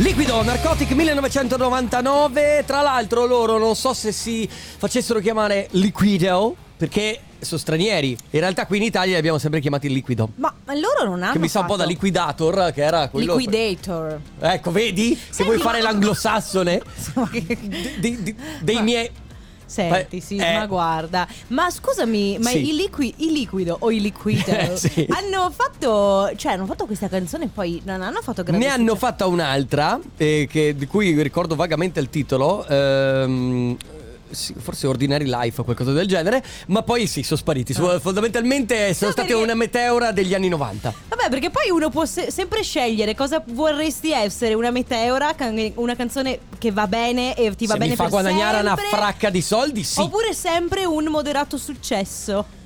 Liquido 0.00 0.42
Narcotic 0.42 0.92
1999, 0.92 2.64
tra 2.66 2.80
l'altro 2.80 3.26
loro 3.26 3.58
non 3.58 3.76
so 3.76 3.92
se 3.92 4.12
si 4.12 4.48
facessero 4.50 5.20
chiamare 5.20 5.68
Liquido 5.72 6.56
perché 6.74 7.20
sono 7.40 7.60
stranieri. 7.60 8.16
In 8.30 8.40
realtà 8.40 8.64
qui 8.64 8.78
in 8.78 8.84
Italia 8.84 9.12
li 9.12 9.18
abbiamo 9.18 9.36
sempre 9.36 9.60
chiamati 9.60 9.90
Liquido. 9.92 10.30
Ma 10.36 10.54
ma 10.64 10.72
loro 10.74 11.04
non 11.04 11.22
hanno 11.22 11.32
Che 11.32 11.38
mi 11.38 11.48
sa 11.48 11.60
un 11.60 11.66
po' 11.66 11.76
da 11.76 11.84
liquidator, 11.84 12.72
che 12.72 12.82
era 12.82 13.08
quello. 13.08 13.36
Liquidator. 13.36 14.20
Ecco, 14.38 14.70
vedi? 14.70 15.14
Se 15.14 15.26
Senti, 15.34 15.52
vuoi 15.52 15.58
fare 15.62 15.82
l'anglosassone 15.82 16.80
di- 18.00 18.34
dei 18.62 18.74
Ma- 18.76 18.80
miei. 18.82 19.10
Senti, 19.70 20.20
sì, 20.20 20.36
eh. 20.36 20.54
ma 20.54 20.66
guarda. 20.66 21.26
Ma 21.48 21.70
scusami, 21.70 22.38
ma 22.40 22.50
Sì. 22.50 22.68
i, 22.70 22.74
liqui- 22.74 23.14
i 23.18 23.30
liquido 23.30 23.76
o 23.80 23.90
i 23.92 24.00
liquido 24.00 24.50
Eh, 24.50 24.72
sì. 24.76 25.06
hanno 25.10 25.50
fatto. 25.50 26.30
Cioè, 26.34 26.52
hanno 26.52 26.66
fatto 26.66 26.86
questa 26.86 27.08
canzone 27.08 27.44
e 27.44 27.48
poi 27.54 27.80
non 27.84 28.02
hanno 28.02 28.20
fatto 28.20 28.42
grande 28.42 28.64
Ne 28.66 28.72
hanno 28.72 28.96
fatta 28.96 29.26
un'altra, 29.26 29.98
eh, 30.16 30.48
che- 30.50 30.74
di 30.74 30.86
cui 30.86 31.20
ricordo 31.22 31.54
vagamente 31.54 32.00
il 32.00 32.10
titolo. 32.10 32.66
ehm, 32.66 33.76
forse 34.58 34.86
Ordinary 34.86 35.24
Life 35.26 35.60
o 35.60 35.64
qualcosa 35.64 35.92
del 35.92 36.06
genere. 36.06 36.42
Ma 36.68 36.82
poi 36.82 37.06
sì, 37.06 37.22
sono 37.22 37.38
spariti. 37.38 37.72
Sono- 37.72 37.98
Fondamentalmente 38.00 38.94
sono 38.94 39.06
No, 39.08 39.12
stati 39.12 39.28
perché- 39.28 39.42
una 39.42 39.54
meteora 39.54 40.12
degli 40.12 40.34
anni 40.34 40.48
90. 40.48 40.92
Vabbè, 41.08 41.28
perché 41.28 41.50
poi 41.50 41.70
uno 41.70 41.90
può 41.90 42.04
se- 42.04 42.30
sempre 42.30 42.62
scegliere 42.62 43.14
cosa 43.14 43.42
vorresti 43.46 44.12
essere: 44.12 44.54
una 44.54 44.70
meteora, 44.70 45.34
can- 45.34 45.72
una 45.76 45.96
canzone 45.96 46.38
che 46.58 46.70
va 46.72 46.86
bene 46.86 47.34
e 47.34 47.54
ti 47.56 47.66
va 47.66 47.72
Se 47.74 47.78
bene 47.78 47.90
mi 47.90 47.96
fa 47.96 48.04
per 48.04 48.12
guadagnare 48.12 48.60
una 48.60 48.76
sempre, 48.76 48.96
fracca 48.96 49.30
di 49.30 49.42
soldi, 49.42 49.82
sì. 49.84 50.00
Oppure 50.00 50.32
sempre 50.34 50.84
un 50.84 51.04
moderato 51.06 51.56
successo. 51.56 52.58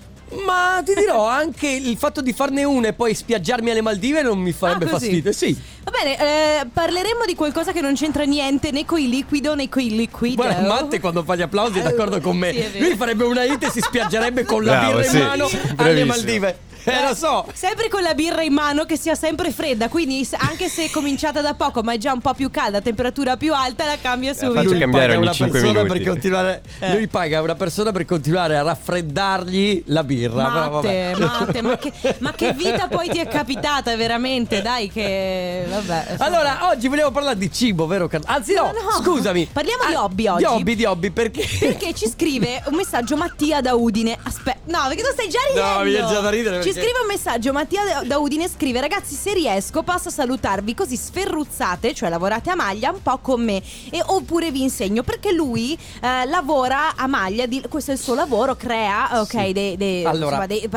Ma 0.44 0.82
ti 0.84 0.94
dirò, 0.94 1.26
anche 1.28 1.68
il 1.68 1.96
fatto 1.96 2.20
di 2.20 2.32
farne 2.32 2.64
una 2.64 2.88
e 2.88 2.92
poi 2.92 3.14
spiaggiarmi 3.14 3.70
alle 3.70 3.82
Maldive 3.82 4.22
non 4.22 4.38
mi 4.38 4.52
farebbe 4.52 4.86
Ah, 4.86 4.90
così. 4.90 5.06
fastidio. 5.06 5.32
Sì. 5.32 5.56
Va 5.84 5.90
bene, 5.90 6.18
eh, 6.60 6.66
parleremo 6.72 7.24
di 7.26 7.34
qualcosa 7.34 7.72
che 7.72 7.80
non 7.80 7.94
c'entra 7.94 8.24
niente 8.24 8.70
né 8.70 8.84
con 8.84 8.98
i 8.98 9.08
liquido 9.08 9.54
né 9.54 9.68
con 9.68 9.82
i 9.82 9.90
liquido. 9.94 10.42
Guarda, 10.42 10.66
Matte 10.66 10.98
quando 11.00 11.22
fa 11.22 11.36
gli 11.36 11.42
applausi 11.42 11.78
è 11.78 11.82
d'accordo 11.82 12.20
con 12.20 12.36
me. 12.36 12.52
Sì, 12.52 12.58
è 12.58 12.70
vero. 12.70 12.84
Lui 12.86 12.96
farebbe 12.96 13.24
una 13.24 13.44
hit 13.44 13.62
e 13.64 13.70
si 13.70 13.80
spiaggerebbe 13.80 14.44
con 14.44 14.64
la 14.64 14.78
Bravo, 14.78 14.96
birra 14.98 15.08
sì. 15.08 15.16
in 15.18 15.22
mano 15.22 15.44
alle 15.46 15.74
Bravissimo. 15.74 16.06
Maldive. 16.06 16.58
Eh, 16.84 17.08
lo 17.08 17.14
so. 17.14 17.46
Sempre 17.52 17.88
con 17.88 18.02
la 18.02 18.14
birra 18.14 18.42
in 18.42 18.52
mano 18.52 18.84
che 18.84 18.96
sia 18.96 19.14
sempre 19.14 19.50
fredda, 19.50 19.88
quindi 19.88 20.26
anche 20.38 20.68
se 20.68 20.84
è 20.86 20.90
cominciata 20.90 21.40
da 21.40 21.54
poco 21.54 21.82
ma 21.82 21.92
è 21.94 21.98
già 21.98 22.12
un 22.12 22.20
po' 22.20 22.34
più 22.34 22.50
calda, 22.50 22.80
temperatura 22.80 23.36
più 23.36 23.54
alta, 23.54 23.84
la 23.86 23.96
cambia 24.00 24.32
subito. 24.34 24.54
faccio 24.54 24.68
Lui 24.70 24.78
cambiare 24.78 25.06
paga 25.06 25.18
ogni 25.18 25.26
una 25.26 25.32
5 25.34 25.60
persona 25.60 25.82
minuti. 25.82 25.98
Per 26.02 26.08
continuare, 26.12 26.62
Eh. 26.80 26.92
Lui 26.94 27.06
paga 27.08 27.40
una 27.42 27.54
persona 27.54 27.92
per 27.92 28.04
continuare 28.04 28.56
a 28.56 28.62
raffreddargli 28.62 29.84
la 29.86 30.04
birra. 30.04 30.48
Matte. 30.48 31.14
Matte, 31.18 31.62
ma 31.62 31.76
che, 31.78 31.92
ma 32.18 32.32
che 32.32 32.52
vita 32.56 32.88
poi 32.88 33.08
ti 33.08 33.18
è 33.18 33.28
capitata 33.28 33.94
veramente? 33.96 34.60
Dai 34.62 34.90
che... 34.90 35.64
Vabbè. 35.68 36.16
Allora, 36.18 36.68
oggi 36.70 36.88
volevo 36.88 37.10
parlare 37.10 37.36
di 37.36 37.50
cibo, 37.50 37.86
vero 37.86 38.06
Carlo? 38.08 38.26
Anzi, 38.28 38.54
no, 38.54 38.64
Ma 38.64 38.72
no. 38.72 39.02
scusami. 39.02 39.48
Parliamo 39.52 39.84
di 39.86 39.94
Ah, 39.94 40.02
hobby 40.04 40.26
oggi. 40.26 40.38
Di 40.38 40.44
hobby, 40.44 40.74
di 40.74 40.84
hobby, 40.84 41.10
perché? 41.10 41.46
Perché 41.58 41.94
ci 41.94 42.08
scrive 42.08 42.62
un 42.66 42.74
messaggio 42.74 43.16
Mattia 43.16 43.60
da 43.60 43.74
Udine. 43.74 44.16
Aspetta, 44.22 44.58
no, 44.66 44.86
perché 44.88 45.02
tu 45.02 45.10
stai 45.12 45.28
già 45.28 45.38
ridendo. 45.48 45.70
No, 45.70 45.84
mi 45.84 45.90
viene 45.90 46.08
già 46.08 46.20
da 46.20 46.30
ridere 46.30 46.62
Ci 46.62 46.72
scrive 46.82 46.98
un 47.00 47.06
messaggio 47.08 47.52
Mattia 47.52 48.02
da- 48.04 48.18
Udine. 48.18 48.48
Scrive: 48.48 48.80
Ragazzi, 48.80 49.14
se 49.14 49.32
riesco, 49.32 49.82
passo 49.82 50.08
a 50.08 50.12
salutarvi 50.12 50.74
così 50.74 50.96
sferruzzate, 50.96 51.94
cioè 51.94 52.08
lavorate 52.08 52.50
a 52.50 52.54
maglia 52.54 52.90
un 52.90 53.02
po' 53.02 53.18
con 53.18 53.42
me. 53.42 53.62
E 53.90 54.02
oppure 54.04 54.50
vi 54.50 54.62
insegno 54.62 55.02
perché 55.02 55.32
lui 55.32 55.72
eh, 56.00 56.24
lavora 56.26 56.94
a 56.96 57.06
maglia. 57.06 57.46
di- 57.46 57.62
questo 57.68 57.90
è 57.90 57.94
il 57.94 58.00
suo 58.00 58.14
lavoro, 58.14 58.54
crea, 58.56 59.20
ok, 59.20 59.46
Sì. 59.46 59.52
dei, 59.52 59.76
dei- 59.76 60.04
Allora. 60.04 60.46
insomma, 60.46 60.46
dei- 60.46 60.68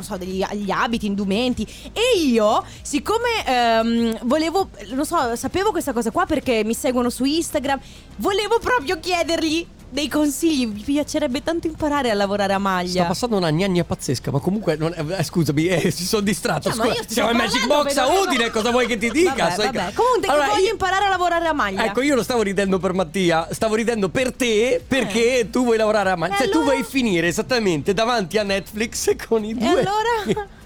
so, 0.00 0.16
degli 0.16 0.44
gli 0.52 0.70
abiti, 0.70 1.06
indumenti. 1.06 1.66
E 1.92 2.18
io, 2.18 2.64
siccome 2.82 3.28
ehm, 3.46 4.18
volevo, 4.22 4.70
non 4.90 5.04
so, 5.06 5.34
sapevo 5.36 5.70
questa 5.70 5.92
cosa 5.92 6.10
qua 6.10 6.26
perché 6.26 6.62
mi 6.64 6.74
seguono 6.74 7.10
su 7.10 7.24
Instagram, 7.24 7.78
volevo 8.16 8.58
proprio 8.58 8.98
chiedergli 9.00 9.66
dei 9.90 10.08
consigli. 10.08 10.66
Mi 10.66 10.80
piacerebbe 10.80 11.42
tanto 11.42 11.66
imparare 11.66 12.10
a 12.10 12.14
lavorare 12.14 12.52
a 12.54 12.58
Sta 12.58 12.68
maglia. 12.68 13.04
passando 13.04 13.36
una 13.36 13.50
gnagna 13.50 13.84
pazzesca, 13.84 14.30
ma 14.30 14.38
comunque 14.38 14.76
non 14.76 14.92
è- 14.94 15.04
eh, 15.18 15.22
scusami, 15.22 15.66
eh, 15.66 15.90
si 15.90 16.04
sono 16.06 16.22
distratto. 16.22 16.72
Cioè, 16.72 16.86
scusa. 16.94 17.04
Siamo 17.08 17.30
in 17.30 17.36
Magic 17.36 17.66
Box 17.66 17.96
a 17.96 18.06
Udine, 18.06 18.50
cosa 18.50 18.70
vuoi 18.70 18.86
che 18.86 18.96
ti 18.96 19.10
dica? 19.10 19.34
Vabbè, 19.48 19.56
vabbè. 19.56 19.92
Comunque 19.92 20.28
Allora, 20.28 20.44
che 20.44 20.50
voglio 20.52 20.64
io- 20.64 20.70
imparare 20.72 21.04
a 21.04 21.08
lavorare 21.08 21.46
a 21.46 21.52
maglia. 21.52 21.84
Ecco, 21.84 22.00
io 22.02 22.14
non 22.14 22.24
stavo 22.24 22.42
ridendo 22.42 22.78
per 22.78 22.92
Mattia, 22.92 23.48
stavo 23.50 23.74
ridendo 23.74 24.08
per 24.08 24.32
te 24.32 24.82
perché 24.86 25.48
tu 25.50 25.64
vuoi 25.64 25.76
lavorare 25.76 26.10
a 26.10 26.16
maglia. 26.16 26.34
E 26.34 26.38
Cioè, 26.38 26.48
tu 26.48 26.58
allora? 26.58 26.74
vuoi 26.76 26.84
finire 26.86 27.26
esattamente 27.26 27.92
davanti 27.92 28.38
a 28.38 28.42
Netflix 28.42 29.14
con 29.26 29.44
i 29.44 29.50
E 29.50 29.54
due. 29.54 29.68
allora? 29.68 30.48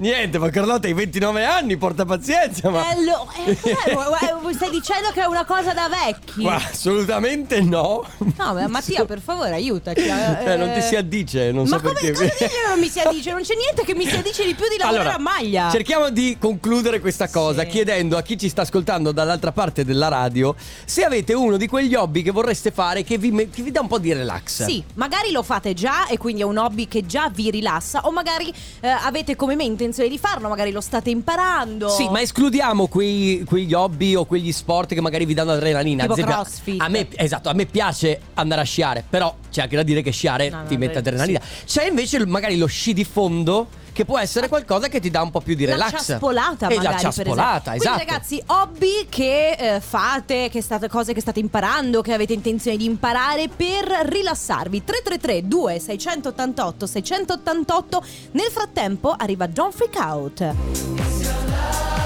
Niente, 0.00 0.38
ma 0.38 0.48
Carlotta 0.50 0.86
hai 0.86 0.92
29 0.92 1.44
anni, 1.44 1.76
porta 1.76 2.04
pazienza, 2.04 2.70
ma. 2.70 2.88
Eh, 2.88 2.92
allo- 2.92 3.28
eh, 3.44 3.56
cos'è? 3.60 4.48
Eh, 4.48 4.54
stai 4.54 4.70
dicendo 4.70 5.10
che 5.12 5.22
è 5.22 5.26
una 5.26 5.44
cosa 5.44 5.72
da 5.72 5.88
vecchi? 5.88 6.42
Ma 6.44 6.54
assolutamente 6.54 7.60
no. 7.60 8.04
No, 8.18 8.54
ma 8.54 8.66
Mattia, 8.70 9.04
per 9.06 9.20
favore, 9.20 9.54
aiutaci. 9.54 10.00
Eh, 10.02 10.54
non 10.56 10.72
ti 10.72 10.82
si 10.82 10.94
addice, 10.94 11.50
non 11.50 11.64
ma 11.66 11.78
so 11.78 11.82
come, 11.82 11.94
perché. 12.00 12.12
dici 12.12 12.36
che 12.46 12.50
non 12.68 12.78
mi 12.78 12.88
si 12.88 13.00
addice? 13.00 13.32
Non 13.38 13.42
c'è 13.42 13.54
niente 13.56 13.84
che 13.84 13.94
mi 13.96 14.06
si 14.06 14.14
addice 14.14 14.44
di 14.44 14.54
più 14.54 14.68
di 14.68 14.76
lavorare 14.78 15.10
a 15.10 15.18
maglia. 15.18 15.68
Cerchiamo 15.70 16.10
di 16.10 16.36
concludere 16.40 17.00
questa 17.00 17.28
cosa 17.28 17.62
Sì. 17.62 17.68
chiedendo 17.68 18.16
a 18.16 18.22
chi 18.22 18.38
ci 18.38 18.48
sta 18.48 18.62
ascoltando 18.62 19.10
dall'altra 19.12 19.50
parte 19.52 19.84
della 19.84 20.06
radio 20.08 20.54
se 20.84 21.04
avete 21.04 21.34
uno 21.34 21.56
di 21.56 21.66
quegli 21.66 21.94
hobby 21.94 22.22
che 22.22 22.30
vorreste 22.30 22.70
fare 22.70 23.02
che 23.04 23.18
vi, 23.18 23.50
che 23.50 23.62
vi 23.62 23.70
dà 23.72 23.80
un 23.80 23.88
po' 23.88 23.98
di 23.98 24.12
relax. 24.12 24.64
Sì, 24.64 24.82
magari 24.94 25.30
lo 25.32 25.42
fate 25.42 25.74
già 25.74 26.06
e 26.06 26.16
quindi 26.18 26.42
è 26.42 26.44
un 26.44 26.56
hobby 26.56 26.86
che 26.88 27.04
già 27.04 27.28
vi 27.32 27.50
rilassa 27.50 28.06
o 28.06 28.12
magari 28.12 28.52
eh, 28.80 28.88
avete 28.88 29.34
come 29.36 29.54
me 29.56 29.64
intenzione 29.64 29.86
di 30.08 30.18
farlo, 30.18 30.48
magari 30.48 30.70
lo 30.70 30.80
state 30.80 31.10
imparando. 31.10 31.88
Sì, 31.88 32.08
ma 32.08 32.20
escludiamo 32.20 32.86
quei- 32.86 33.42
quegli 33.46 33.72
hobby 33.74 34.14
o 34.14 34.24
quegli 34.24 34.52
sport 34.52 34.94
che 34.94 35.00
magari 35.00 35.24
vi 35.24 35.34
danno 35.34 35.52
adrenalina. 35.52 36.02
Tipo 36.02 36.12
esempio, 36.14 36.34
crossfit. 36.34 36.80
A 36.80 36.88
me, 36.88 37.08
esatto, 37.16 37.48
a 37.48 37.52
me 37.52 37.66
piace 37.66 38.20
andare 38.34 38.60
a 38.60 38.64
sciare, 38.64 39.04
però 39.08 39.34
c'è 39.50 39.62
anche 39.62 39.76
da 39.76 39.82
dire 39.82 40.02
che 40.02 40.10
sciare 40.10 40.48
No, 40.50 40.62
no, 40.62 40.66
ti 40.68 40.76
mette 40.76 40.92
sì. 40.94 40.98
adrenalina. 40.98 41.40
C'è 41.64 41.86
invece 41.86 42.24
magari 42.26 42.56
lo 42.56 42.66
sci 42.66 42.92
di 42.92 43.04
fondo 43.04 43.68
che 43.98 44.04
può 44.04 44.20
essere 44.20 44.46
qualcosa 44.46 44.86
che 44.86 45.00
ti 45.00 45.10
dà 45.10 45.22
un 45.22 45.32
po' 45.32 45.40
più 45.40 45.56
di 45.56 45.64
relax. 45.64 45.90
La 45.90 45.98
ciaspolata 45.98 46.68
E 46.68 46.76
magari 46.76 46.94
la 46.94 47.00
ciaspolata, 47.00 47.74
esatto. 47.74 47.96
Quindi 47.96 48.12
ragazzi, 48.12 48.42
hobby 48.46 49.06
che 49.08 49.56
eh, 49.58 49.80
fate, 49.80 50.48
che 50.50 50.62
state, 50.62 50.88
cose 50.88 51.12
che 51.12 51.20
state 51.20 51.40
imparando, 51.40 52.00
che 52.00 52.12
avete 52.12 52.32
intenzione 52.32 52.76
di 52.76 52.84
imparare 52.84 53.48
per 53.48 53.88
rilassarvi. 54.04 54.84
333 54.84 55.48
2688 55.48 56.86
688 56.86 58.04
Nel 58.32 58.50
frattempo 58.52 59.16
arriva 59.18 59.48
Don't 59.48 59.74
Freak 59.74 59.96
Out. 59.96 61.97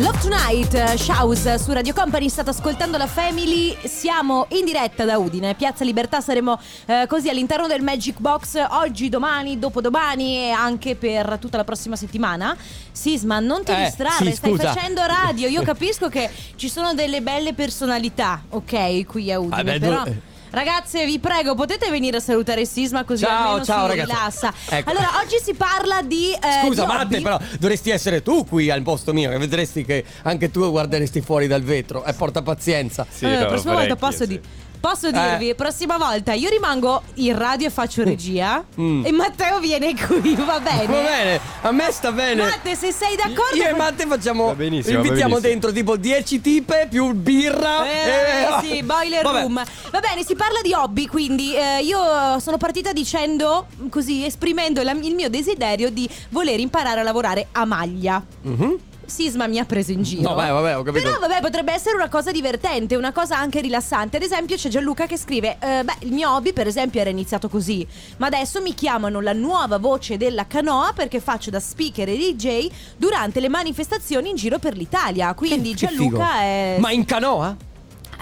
Love 0.00 0.18
Tonight, 0.22 0.72
eh, 0.74 0.96
Shouse 0.96 1.58
su 1.58 1.72
Radio 1.72 1.92
Company, 1.92 2.30
state 2.30 2.48
ascoltando 2.50 2.96
la 2.96 3.06
Family, 3.06 3.76
siamo 3.84 4.46
in 4.50 4.64
diretta 4.64 5.04
da 5.04 5.18
Udine, 5.18 5.54
Piazza 5.54 5.84
Libertà, 5.84 6.22
saremo 6.22 6.58
eh, 6.86 7.04
così 7.06 7.28
all'interno 7.28 7.66
del 7.66 7.82
Magic 7.82 8.18
Box 8.18 8.54
oggi, 8.70 9.10
domani, 9.10 9.58
dopodomani 9.58 10.36
e 10.36 10.50
anche 10.50 10.96
per 10.96 11.36
tutta 11.38 11.58
la 11.58 11.64
prossima 11.64 11.96
settimana. 11.96 12.56
Sisma, 12.90 13.40
non 13.40 13.62
ti 13.62 13.72
Eh, 13.72 13.84
distrarre, 13.84 14.30
sì, 14.30 14.36
stai 14.36 14.52
scusa. 14.52 14.72
facendo 14.72 15.02
radio, 15.04 15.48
io 15.48 15.60
capisco 15.64 16.08
che 16.08 16.30
ci 16.56 16.70
sono 16.70 16.94
delle 16.94 17.20
belle 17.20 17.52
personalità, 17.52 18.42
ok, 18.48 19.04
qui 19.04 19.30
a 19.30 19.38
Udine, 19.38 19.56
Vabbè, 19.62 19.78
però... 19.78 20.04
do- 20.04 20.28
Ragazze, 20.50 21.04
vi 21.04 21.18
prego, 21.18 21.54
potete 21.54 21.88
venire 21.90 22.16
a 22.16 22.20
salutare 22.20 22.64
Sisma 22.64 23.04
così 23.04 23.24
Ciao, 23.24 23.46
almeno 23.46 23.64
ciao, 23.64 23.82
si 23.82 23.96
ragazzi. 23.96 24.10
rilassa. 24.10 24.52
Ecco. 24.68 24.90
Allora, 24.90 25.08
oggi 25.22 25.36
si 25.42 25.54
parla 25.54 26.02
di 26.02 26.32
eh, 26.32 26.66
Scusa, 26.66 26.82
di 26.82 26.86
Matte, 26.88 27.20
però 27.20 27.38
dovresti 27.58 27.90
essere 27.90 28.22
tu 28.22 28.44
qui 28.44 28.70
al 28.70 28.82
posto 28.82 29.12
mio, 29.12 29.30
che 29.30 29.38
vedresti 29.38 29.84
che 29.84 30.04
anche 30.22 30.50
tu 30.50 30.68
guarderesti 30.70 31.20
fuori 31.20 31.46
dal 31.46 31.62
vetro. 31.62 32.04
E 32.04 32.12
porta 32.14 32.42
pazienza. 32.42 33.06
Sì, 33.08 33.26
Allora, 33.26 33.40
la 33.40 33.46
prossima 33.46 33.72
volta 33.74 33.96
posso 33.96 34.22
sì. 34.22 34.26
dire. 34.26 34.42
Posso 34.80 35.08
Eh. 35.08 35.12
dirvi, 35.12 35.54
prossima 35.54 35.98
volta 35.98 36.32
io 36.32 36.48
rimango 36.48 37.02
in 37.16 37.36
radio 37.36 37.66
e 37.66 37.70
faccio 37.70 38.02
regia 38.02 38.64
Mm. 38.80 39.04
e 39.04 39.12
Matteo 39.12 39.60
viene 39.60 39.94
qui, 39.94 40.34
va 40.34 40.58
bene? 40.58 40.86
Va 40.86 41.00
bene, 41.02 41.40
a 41.60 41.70
me 41.70 41.90
sta 41.92 42.10
bene. 42.12 42.42
Matte, 42.42 42.74
se 42.74 42.90
sei 42.90 43.14
d'accordo 43.14 43.56
Io 43.56 43.66
e 43.68 43.74
Matte 43.74 44.06
facciamo. 44.06 44.46
Va 44.46 44.54
benissimo, 44.54 44.96
invitiamo 44.96 45.34
benissimo. 45.34 45.48
dentro 45.52 45.72
tipo 45.72 45.96
10 45.98 46.40
tipe 46.40 46.86
più 46.90 47.12
birra. 47.12 47.84
Eh, 47.84 48.08
e- 48.08 48.66
sì, 48.76 48.82
boiler 48.82 49.22
Vabbè. 49.22 49.40
room. 49.42 49.62
Va 49.90 50.00
bene, 50.00 50.24
si 50.24 50.34
parla 50.34 50.60
di 50.62 50.72
hobby, 50.72 51.06
quindi 51.06 51.54
eh, 51.54 51.82
io 51.82 52.38
sono 52.40 52.56
partita 52.56 52.92
dicendo, 52.92 53.66
così, 53.90 54.24
esprimendo 54.24 54.82
la- 54.82 54.92
il 54.92 55.14
mio 55.14 55.28
desiderio 55.28 55.90
di 55.90 56.08
voler 56.30 56.58
imparare 56.58 57.00
a 57.00 57.02
lavorare 57.02 57.48
a 57.52 57.66
maglia. 57.66 58.24
Mhm. 58.42 58.76
Sisma 59.10 59.46
mi 59.46 59.58
ha 59.58 59.64
preso 59.66 59.92
in 59.92 60.02
giro. 60.02 60.22
No, 60.30 60.34
beh, 60.34 60.48
vabbè, 60.48 60.78
ho 60.78 60.82
capito. 60.82 61.04
Però 61.04 61.18
vabbè, 61.18 61.40
potrebbe 61.40 61.72
essere 61.72 61.96
una 61.96 62.08
cosa 62.08 62.30
divertente, 62.30 62.96
una 62.96 63.12
cosa 63.12 63.36
anche 63.36 63.60
rilassante. 63.60 64.16
Ad 64.16 64.22
esempio, 64.22 64.56
c'è 64.56 64.68
Gianluca 64.70 65.06
che 65.06 65.18
scrive: 65.18 65.56
eh, 65.60 65.82
Beh, 65.84 65.96
il 66.00 66.12
mio 66.12 66.32
hobby, 66.34 66.52
per 66.52 66.66
esempio, 66.66 67.00
era 67.00 67.10
iniziato 67.10 67.48
così. 67.48 67.86
Ma 68.18 68.28
adesso 68.28 68.62
mi 68.62 68.72
chiamano 68.74 69.20
la 69.20 69.32
nuova 69.32 69.78
voce 69.78 70.16
della 70.16 70.46
canoa 70.46 70.92
perché 70.94 71.20
faccio 71.20 71.50
da 71.50 71.60
speaker 71.60 72.08
e 72.08 72.16
DJ 72.16 72.68
durante 72.96 73.40
le 73.40 73.48
manifestazioni 73.48 74.30
in 74.30 74.36
giro 74.36 74.58
per 74.58 74.76
l'Italia. 74.76 75.34
Quindi 75.34 75.70
Che 75.70 75.86
Gianluca 75.86 76.26
figo. 76.26 76.40
è. 76.40 76.76
Ma 76.78 76.90
in 76.92 77.04
canoa? 77.04 77.56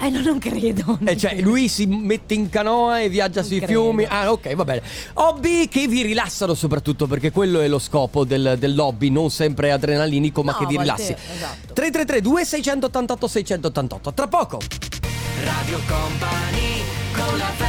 Eh, 0.01 0.09
no, 0.09 0.21
non 0.21 0.39
credo. 0.39 0.83
non 0.85 1.07
Eh, 1.07 1.17
cioè, 1.17 1.31
credo. 1.31 1.49
lui 1.49 1.67
si 1.67 1.85
mette 1.85 2.33
in 2.33 2.49
canoa 2.49 3.01
e 3.01 3.09
viaggia 3.09 3.43
sui 3.43 3.57
credo. 3.59 3.71
fiumi. 3.81 4.05
Ah, 4.07 4.31
ok, 4.31 4.53
va 4.55 4.63
bene. 4.63 4.81
Hobby 5.15 5.67
che 5.67 5.87
vi 5.87 6.01
rilassano 6.03 6.53
soprattutto, 6.53 7.05
perché 7.07 7.31
quello 7.31 7.59
è 7.59 7.67
lo 7.67 7.79
scopo 7.79 8.23
del, 8.23 8.55
dell'hobby, 8.57 9.09
non 9.09 9.29
sempre 9.29 9.71
adrenalinico, 9.71 10.41
ma 10.43 10.51
No, 10.53 10.57
che 10.59 10.65
vi 10.67 10.77
rilassi. 10.77 11.11
esatto. 11.11 11.73
333 11.73 12.21
2688 12.21 13.27
688 13.27 14.13
Tra 14.13 14.27
poco. 14.27 14.59
Radio 15.43 15.79
Company 15.87 16.83
con 17.13 17.37
la 17.37 17.45
family 17.55 17.68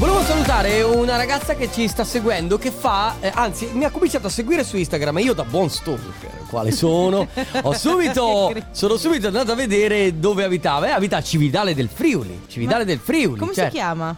Volevo 0.00 0.22
salutare 0.22 0.80
una 0.80 1.16
ragazza 1.16 1.54
che 1.54 1.70
ci 1.70 1.86
sta 1.86 2.04
seguendo 2.04 2.56
che 2.56 2.70
fa, 2.70 3.16
eh, 3.20 3.30
anzi 3.34 3.68
mi 3.74 3.84
ha 3.84 3.90
cominciato 3.90 4.28
a 4.28 4.30
seguire 4.30 4.64
su 4.64 4.78
Instagram 4.78 5.18
e 5.18 5.20
io 5.20 5.34
da 5.34 5.44
buon 5.44 5.68
stalker, 5.68 6.46
quale 6.48 6.70
sono, 6.70 7.28
ho 7.60 7.72
subito, 7.74 8.50
sono 8.70 8.96
subito 8.96 9.26
andato 9.26 9.52
a 9.52 9.54
vedere 9.54 10.18
dove 10.18 10.42
abitava 10.42 10.86
e 10.86 10.90
abita 10.92 11.18
a 11.18 11.22
Cividale 11.22 11.74
del 11.74 11.90
Friuli, 11.92 12.44
Cividale 12.48 12.86
del 12.86 12.98
Friuli. 12.98 13.38
Come 13.38 13.52
cioè, 13.52 13.66
si 13.66 13.72
chiama? 13.72 14.16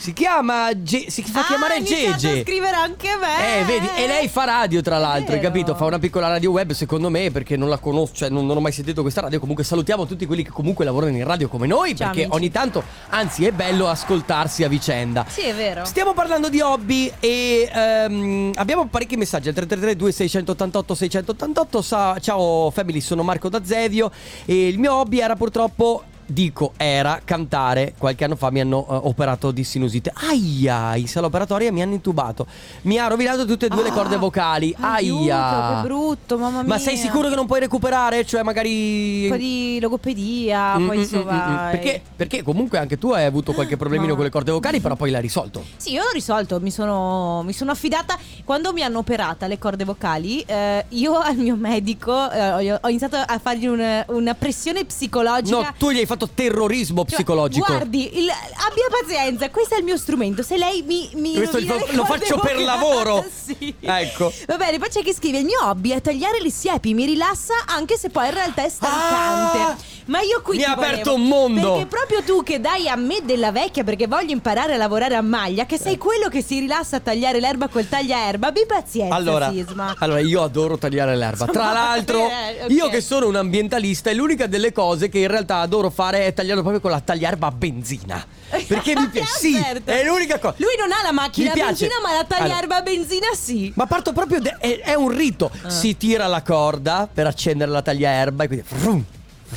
Si 0.00 0.12
chiama, 0.12 0.68
Ge- 0.80 1.10
si 1.10 1.22
fa 1.24 1.40
Ah, 1.40 1.44
chiamare 1.44 1.82
Gege. 1.82 2.42
scrivere 2.42 2.76
anche 2.76 3.08
me. 3.20 3.58
Eh, 3.60 3.64
vedi, 3.64 3.88
e 3.96 4.06
lei 4.06 4.28
fa 4.28 4.44
radio 4.44 4.80
tra 4.80 4.96
l'altro, 4.98 5.34
hai 5.34 5.40
capito? 5.40 5.74
Fa 5.74 5.86
una 5.86 5.98
piccola 5.98 6.28
radio 6.28 6.52
web 6.52 6.70
secondo 6.70 7.10
me 7.10 7.32
perché 7.32 7.56
non 7.56 7.68
la 7.68 7.78
conosco, 7.78 8.14
cioè 8.14 8.28
non, 8.28 8.46
non 8.46 8.56
ho 8.56 8.60
mai 8.60 8.70
sentito 8.70 9.02
questa 9.02 9.22
radio. 9.22 9.40
Comunque 9.40 9.64
salutiamo 9.64 10.06
tutti 10.06 10.24
quelli 10.24 10.44
che 10.44 10.50
comunque 10.50 10.84
lavorano 10.84 11.16
in 11.16 11.24
radio 11.24 11.48
come 11.48 11.66
noi 11.66 11.96
Ciao, 11.96 12.06
perché 12.06 12.22
amici. 12.22 12.36
ogni 12.38 12.50
tanto, 12.52 12.84
anzi 13.08 13.44
è 13.44 13.50
bello 13.50 13.88
ascoltarsi 13.88 14.62
a 14.62 14.68
vicenda. 14.68 15.26
Sì, 15.28 15.40
è 15.42 15.54
vero. 15.54 15.84
Stiamo 15.84 16.12
parlando 16.14 16.48
di 16.48 16.60
hobby 16.60 17.12
e 17.18 17.68
ehm, 17.72 18.52
abbiamo 18.54 18.86
parecchi 18.86 19.16
messaggi 19.16 19.48
al 19.48 19.54
333 19.54 19.96
2688 19.96 20.94
688 20.94 21.82
Sa- 21.82 22.16
Ciao 22.20 22.70
family, 22.70 23.00
sono 23.00 23.24
Marco 23.24 23.48
da 23.48 23.64
Zevio 23.64 24.12
e 24.44 24.68
il 24.68 24.78
mio 24.78 24.94
hobby 24.94 25.18
era 25.18 25.34
purtroppo 25.34 26.04
Dico 26.30 26.72
era 26.76 27.22
cantare, 27.24 27.94
qualche 27.96 28.24
anno 28.24 28.36
fa 28.36 28.50
mi 28.50 28.60
hanno 28.60 28.80
eh, 28.86 28.98
operato 29.04 29.50
di 29.50 29.64
sinusite. 29.64 30.12
Aia, 30.14 30.94
in 30.96 31.08
sala 31.08 31.26
operatoria 31.28 31.72
mi 31.72 31.80
hanno 31.80 31.94
intubato. 31.94 32.46
Mi 32.82 32.98
ha 32.98 33.06
rovinato 33.06 33.46
tutte 33.46 33.64
e 33.64 33.68
due 33.70 33.82
le 33.82 33.88
Ah, 33.88 33.92
corde 33.92 34.16
vocali. 34.18 34.74
Aiuto, 34.78 35.22
Aia. 35.32 35.80
che 35.80 35.86
brutto, 35.88 36.36
mamma 36.36 36.58
mia. 36.58 36.68
Ma 36.68 36.78
sei 36.78 36.98
sicuro 36.98 37.30
che 37.30 37.34
non 37.34 37.46
puoi 37.46 37.60
recuperare? 37.60 38.26
Cioè 38.26 38.42
magari 38.42 39.22
Un 39.24 39.30
po' 39.30 39.36
di 39.38 39.78
logopedia, 39.80 40.76
Mm, 40.78 40.86
poi 40.86 40.96
mm, 40.98 41.00
insomma. 41.00 41.32
mm, 41.32 41.52
mm. 41.66 41.70
perché, 41.70 42.02
perché 42.14 42.42
comunque 42.42 42.76
anche 42.76 42.98
tu 42.98 43.10
hai 43.12 43.24
avuto 43.24 43.54
qualche 43.54 43.78
problemino 43.78 44.08
No. 44.10 44.14
con 44.16 44.24
le 44.24 44.30
corde 44.30 44.52
vocali, 44.52 44.80
però 44.80 44.96
poi 44.96 45.10
l'hai 45.10 45.22
risolto. 45.22 45.64
Sì, 45.78 45.92
io 45.92 46.02
l'ho 46.02 46.10
risolto, 46.12 46.60
mi 46.60 46.70
sono, 46.70 47.42
mi 47.42 47.54
sono 47.54 47.70
affidata 47.70 48.18
quando 48.44 48.74
mi 48.74 48.82
hanno 48.82 48.98
operata 48.98 49.46
le 49.46 49.56
corde 49.58 49.84
vocali. 49.84 50.42
eh, 50.46 50.84
io 50.90 51.14
al 51.18 51.36
mio 51.36 51.56
medico 51.56 52.30
eh, 52.30 52.72
ho 52.72 52.78
ho 52.82 52.88
iniziato 52.88 53.16
a 53.16 53.38
fargli 53.38 53.66
un- 53.66 54.04
una 54.08 54.34
pressione 54.34 54.84
psicologica. 54.84 55.56
No, 55.56 55.74
tu 55.78 55.90
gli 55.90 55.98
hai 55.98 56.04
fatto 56.06 56.17
terrorismo 56.26 57.04
Cioè, 57.04 57.14
psicologico. 57.14 57.66
Guardi, 57.66 58.18
il- 58.18 58.28
abbia 58.30 58.86
pazienza, 59.00 59.48
questo 59.50 59.74
è 59.74 59.78
il 59.78 59.84
mio 59.84 59.96
strumento. 59.96 60.42
Se 60.42 60.56
lei 60.56 60.82
mi. 60.82 61.10
mi 61.14 61.34
Questo 61.34 61.60
lo- 61.60 61.86
lo 61.90 62.04
faccio 62.04 62.38
per 62.38 62.58
lavoro. 62.60 63.24
sì. 63.44 63.74
Ecco. 63.80 64.32
Va 64.46 64.56
bene, 64.56 64.78
poi 64.78 64.88
c'è 64.88 65.02
chi 65.02 65.14
scrive: 65.14 65.38
Il 65.38 65.44
mio 65.44 65.60
hobby 65.62 65.90
è 65.90 66.00
tagliare 66.00 66.40
le 66.40 66.50
siepi, 66.50 66.94
mi 66.94 67.04
rilassa 67.04 67.54
anche 67.66 67.96
se 67.96 68.10
poi 68.10 68.26
in 68.26 68.34
realtà 68.34 68.64
è 68.64 68.68
stancante. 68.68 69.58
Ah! 69.58 69.76
Ma 70.08 70.20
io 70.20 70.40
qui 70.42 70.56
Mi 70.56 70.64
ha 70.64 70.72
aperto 70.72 71.14
un 71.14 71.22
mondo. 71.24 71.72
Perché 71.72 71.86
proprio 71.86 72.22
tu 72.22 72.42
che 72.42 72.60
dai 72.60 72.88
a 72.88 72.96
me 72.96 73.18
della 73.24 73.52
vecchia 73.52 73.84
perché 73.84 74.06
voglio 74.06 74.32
imparare 74.32 74.74
a 74.74 74.76
lavorare 74.78 75.14
a 75.16 75.20
maglia, 75.22 75.66
che 75.66 75.78
sei 75.78 75.98
quello 75.98 76.28
che 76.28 76.42
si 76.42 76.60
rilassa 76.60 76.96
a 76.96 77.00
tagliare 77.00 77.40
l'erba 77.40 77.68
col 77.68 77.86
tagliaerba, 77.88 78.46
abbi 78.48 78.64
pazienza, 78.66 79.14
Allora, 79.14 79.50
Sisma. 79.50 79.94
allora, 79.98 80.20
io 80.20 80.42
adoro 80.42 80.78
tagliare 80.78 81.14
l'erba. 81.14 81.44
Tra 81.52 81.72
l'altro, 81.72 82.26
eh, 82.26 82.64
ok. 82.64 82.70
io 82.70 82.88
che 82.88 83.00
sono 83.02 83.26
un 83.28 83.36
ambientalista, 83.36 84.08
è 84.10 84.14
l'unica 84.14 84.46
delle 84.46 84.72
cose 84.72 85.08
che 85.10 85.18
in 85.18 85.28
realtà 85.28 85.58
adoro 85.58 85.90
fare 85.90 86.24
è 86.26 86.32
tagliarlo 86.32 86.62
proprio 86.62 86.80
con 86.80 86.90
la 86.90 87.00
tagliarba 87.00 87.46
a 87.46 87.50
benzina. 87.50 88.24
Perché 88.66 88.94
mi 88.96 89.08
piace. 89.12 89.38
Sì, 89.38 89.54
Certo. 89.62 89.90
è 89.90 90.04
l'unica 90.04 90.38
cosa. 90.38 90.54
Lui 90.56 90.74
non 90.78 90.90
ha 90.90 91.02
la 91.02 91.12
macchina 91.12 91.52
a 91.52 91.54
benzina, 91.54 91.94
ma 92.02 92.12
la 92.12 92.18
Allora, 92.20 92.24
tagliarba 92.38 92.76
a 92.76 92.80
benzina 92.82 93.26
sì. 93.38 93.70
Ma 93.74 93.84
parto 93.86 94.12
proprio. 94.14 94.40
de- 94.40 94.56
è, 94.58 94.78
è 94.80 94.94
un 94.94 95.10
rito. 95.10 95.50
Ah. 95.62 95.68
Si 95.68 95.98
tira 95.98 96.26
la 96.26 96.40
corda 96.42 97.06
per 97.12 97.26
accendere 97.26 97.70
la 97.70 97.82
tagliaerba 97.82 98.44
e 98.44 98.46
quindi. 98.46 98.64
frum, 98.66 99.04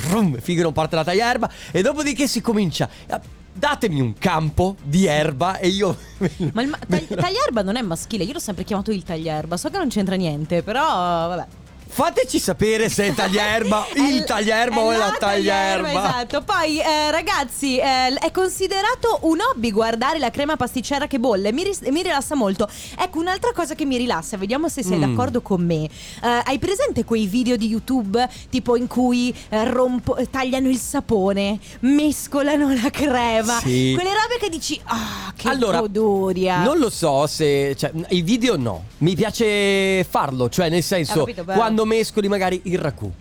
rum, 0.09 0.39
finché 0.39 0.61
non 0.61 0.73
parte 0.73 0.95
la 0.95 1.03
tagliaerba 1.03 1.49
e 1.71 1.81
dopodiché 1.81 2.27
si 2.27 2.41
comincia. 2.41 2.89
a- 3.09 3.21
Datemi 3.53 3.99
un 3.99 4.13
campo 4.17 4.77
di 4.81 5.05
erba 5.07 5.57
e 5.57 5.67
io. 5.67 5.97
Ma 6.53 6.61
il 6.61 6.69
ma- 6.69 6.79
tagli- 6.87 7.13
tagliaerba 7.13 7.61
non 7.63 7.75
è 7.75 7.81
maschile, 7.81 8.23
io 8.23 8.31
l'ho 8.31 8.39
sempre 8.39 8.63
chiamato 8.63 8.91
il 8.91 9.03
tagliaerba. 9.03 9.57
So 9.57 9.69
che 9.69 9.77
non 9.77 9.89
c'entra 9.89 10.15
niente, 10.15 10.63
però 10.63 10.81
vabbè. 10.85 11.45
Fateci 11.93 12.39
sapere 12.39 12.87
se 12.87 13.07
è 13.07 13.13
tagliaerba, 13.13 13.87
il 13.95 14.23
è 14.23 14.67
o 14.77 14.91
la 14.91 15.11
tagliaerba, 15.19 15.19
tagliaerba. 15.19 15.89
Esatto. 15.89 16.41
Poi, 16.41 16.79
eh, 16.79 17.11
ragazzi, 17.11 17.77
eh, 17.77 18.13
è 18.13 18.31
considerato 18.31 19.19
un 19.23 19.39
hobby 19.41 19.71
guardare 19.71 20.17
la 20.17 20.29
crema 20.31 20.55
pasticcera 20.55 21.05
che 21.07 21.19
bolle. 21.19 21.51
Mi, 21.51 21.63
ris- 21.63 21.81
mi 21.89 22.01
rilassa 22.01 22.33
molto. 22.33 22.69
Ecco, 22.97 23.19
un'altra 23.19 23.51
cosa 23.53 23.75
che 23.75 23.83
mi 23.83 23.97
rilassa, 23.97 24.37
vediamo 24.37 24.69
se 24.69 24.83
sei 24.83 24.97
Mm. 24.97 25.01
d'accordo 25.01 25.41
con 25.41 25.65
me. 25.65 25.83
Eh, 25.83 25.89
hai 26.45 26.59
presente 26.59 27.03
quei 27.03 27.25
video 27.27 27.57
di 27.57 27.67
YouTube 27.67 28.27
tipo 28.49 28.77
in 28.77 28.87
cui 28.87 29.35
eh, 29.49 29.65
rompo- 29.69 30.17
tagliano 30.29 30.69
il 30.69 30.77
sapone, 30.77 31.59
mescolano 31.81 32.73
la 32.73 32.89
crema? 32.89 33.59
Sì. 33.59 33.91
Quelle 33.95 34.11
robe 34.13 34.37
che 34.39 34.47
dici, 34.49 34.79
ah, 34.85 35.33
che 35.35 35.49
Allora, 35.49 35.79
goduria. 35.81 36.63
Non 36.63 36.77
lo 36.77 36.89
so 36.89 37.27
se. 37.27 37.75
Cioè, 37.77 37.91
i 38.09 38.21
video 38.21 38.55
no. 38.55 38.85
Mi 38.99 39.13
piace 39.15 40.05
farlo. 40.09 40.47
Cioè, 40.47 40.69
nel 40.69 40.83
senso, 40.83 41.19
capito, 41.19 41.43
beh. 41.43 41.55
Quando 41.81 41.85
mescoli 41.85 42.27
magari 42.27 42.61
il 42.65 42.77
racù. 42.77 43.11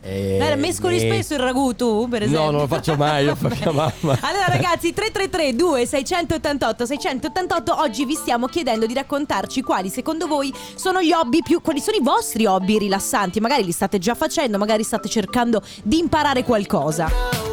Eh, 0.00 0.38
Eh, 0.38 0.54
mescoli 0.56 0.96
eh, 0.96 1.00
spesso 1.00 1.34
il 1.34 1.40
ragù 1.40 1.74
tu, 1.74 2.06
per 2.08 2.22
esempio? 2.22 2.44
No, 2.44 2.50
non 2.52 2.60
lo 2.62 2.66
faccio 2.68 2.94
mai, 2.96 3.24
io 3.24 3.34
Vabbè. 3.34 3.48
perché 3.48 3.70
mamma. 3.70 4.18
Allora 4.20 4.46
ragazzi, 4.46 4.92
333 4.92 5.56
2688 5.56 6.86
688 6.86 7.80
oggi 7.80 8.04
vi 8.04 8.14
stiamo 8.14 8.46
chiedendo 8.46 8.86
di 8.86 8.94
raccontarci 8.94 9.60
quali 9.62 9.88
secondo 9.88 10.26
voi 10.26 10.54
sono 10.76 11.02
gli 11.02 11.12
hobby 11.12 11.42
più 11.42 11.60
quali 11.60 11.80
sono 11.80 11.96
i 11.96 12.02
vostri 12.02 12.46
hobby 12.46 12.78
rilassanti, 12.78 13.40
magari 13.40 13.64
li 13.64 13.72
state 13.72 13.98
già 13.98 14.14
facendo, 14.14 14.56
magari 14.56 14.84
state 14.84 15.08
cercando 15.08 15.62
di 15.82 15.98
imparare 15.98 16.44
qualcosa. 16.44 17.47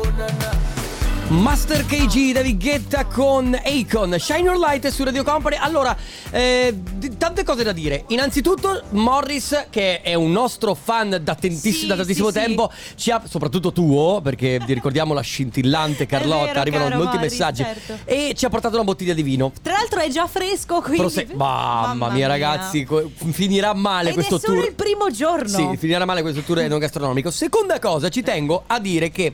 Master 1.27 1.83
KG 1.87 2.33
David 2.33 2.61
Guetta 2.61 3.05
con 3.05 3.59
Akon 3.65 4.15
Shine 4.19 4.41
Your 4.41 4.57
Light 4.59 4.87
su 4.89 5.03
Radio 5.03 5.23
Company 5.23 5.57
Allora, 5.59 5.97
eh, 6.29 6.77
tante 7.17 7.43
cose 7.43 7.63
da 7.63 7.71
dire 7.71 8.03
Innanzitutto 8.09 8.83
Morris 8.91 9.65
che 9.71 10.01
è 10.01 10.13
un 10.13 10.31
nostro 10.31 10.75
fan 10.75 11.19
da, 11.23 11.33
tentis- 11.33 11.79
Sì, 11.79 11.87
da 11.87 11.95
tantissimo 11.95 12.29
sì, 12.29 12.39
sì. 12.39 12.45
tempo 12.45 12.71
ci 12.95 13.09
ha, 13.09 13.23
Soprattutto 13.27 13.71
tuo 13.71 14.21
Perché 14.21 14.61
ti 14.67 14.73
ricordiamo 14.73 15.15
la 15.15 15.21
scintillante 15.21 16.05
Carlotta 16.07 16.45
vero, 16.45 16.59
Arrivano 16.59 16.95
molti 16.95 17.15
Morris, 17.15 17.31
messaggi 17.31 17.63
certo. 17.63 17.97
E 18.05 18.33
ci 18.35 18.45
ha 18.45 18.49
portato 18.49 18.75
una 18.75 18.83
bottiglia 18.85 19.15
di 19.15 19.23
vino 19.23 19.51
Tra 19.63 19.73
l'altro 19.73 20.01
è 20.01 20.09
già 20.09 20.27
fresco, 20.27 20.79
quindi 20.81 20.97
Prose- 20.99 21.27
mamma, 21.33 22.09
mia 22.09 22.27
ragazzi 22.27 22.83
co- 22.83 23.09
Finirà 23.31 23.73
male 23.73 24.09
Ed 24.09 24.13
questo 24.13 24.35
è 24.35 24.39
solo 24.39 24.57
tour 24.59 24.67
il 24.67 24.75
primo 24.75 25.09
giorno. 25.09 25.47
Sì, 25.47 25.77
finirà 25.77 26.05
male 26.05 26.21
questo 26.21 26.41
tour 26.41 26.59
enogastronomico. 26.61 27.31
Seconda 27.31 27.79
cosa, 27.79 28.09
ci 28.09 28.21
tengo 28.21 28.63
a 28.67 28.79
dire 28.79 29.09
che. 29.09 29.33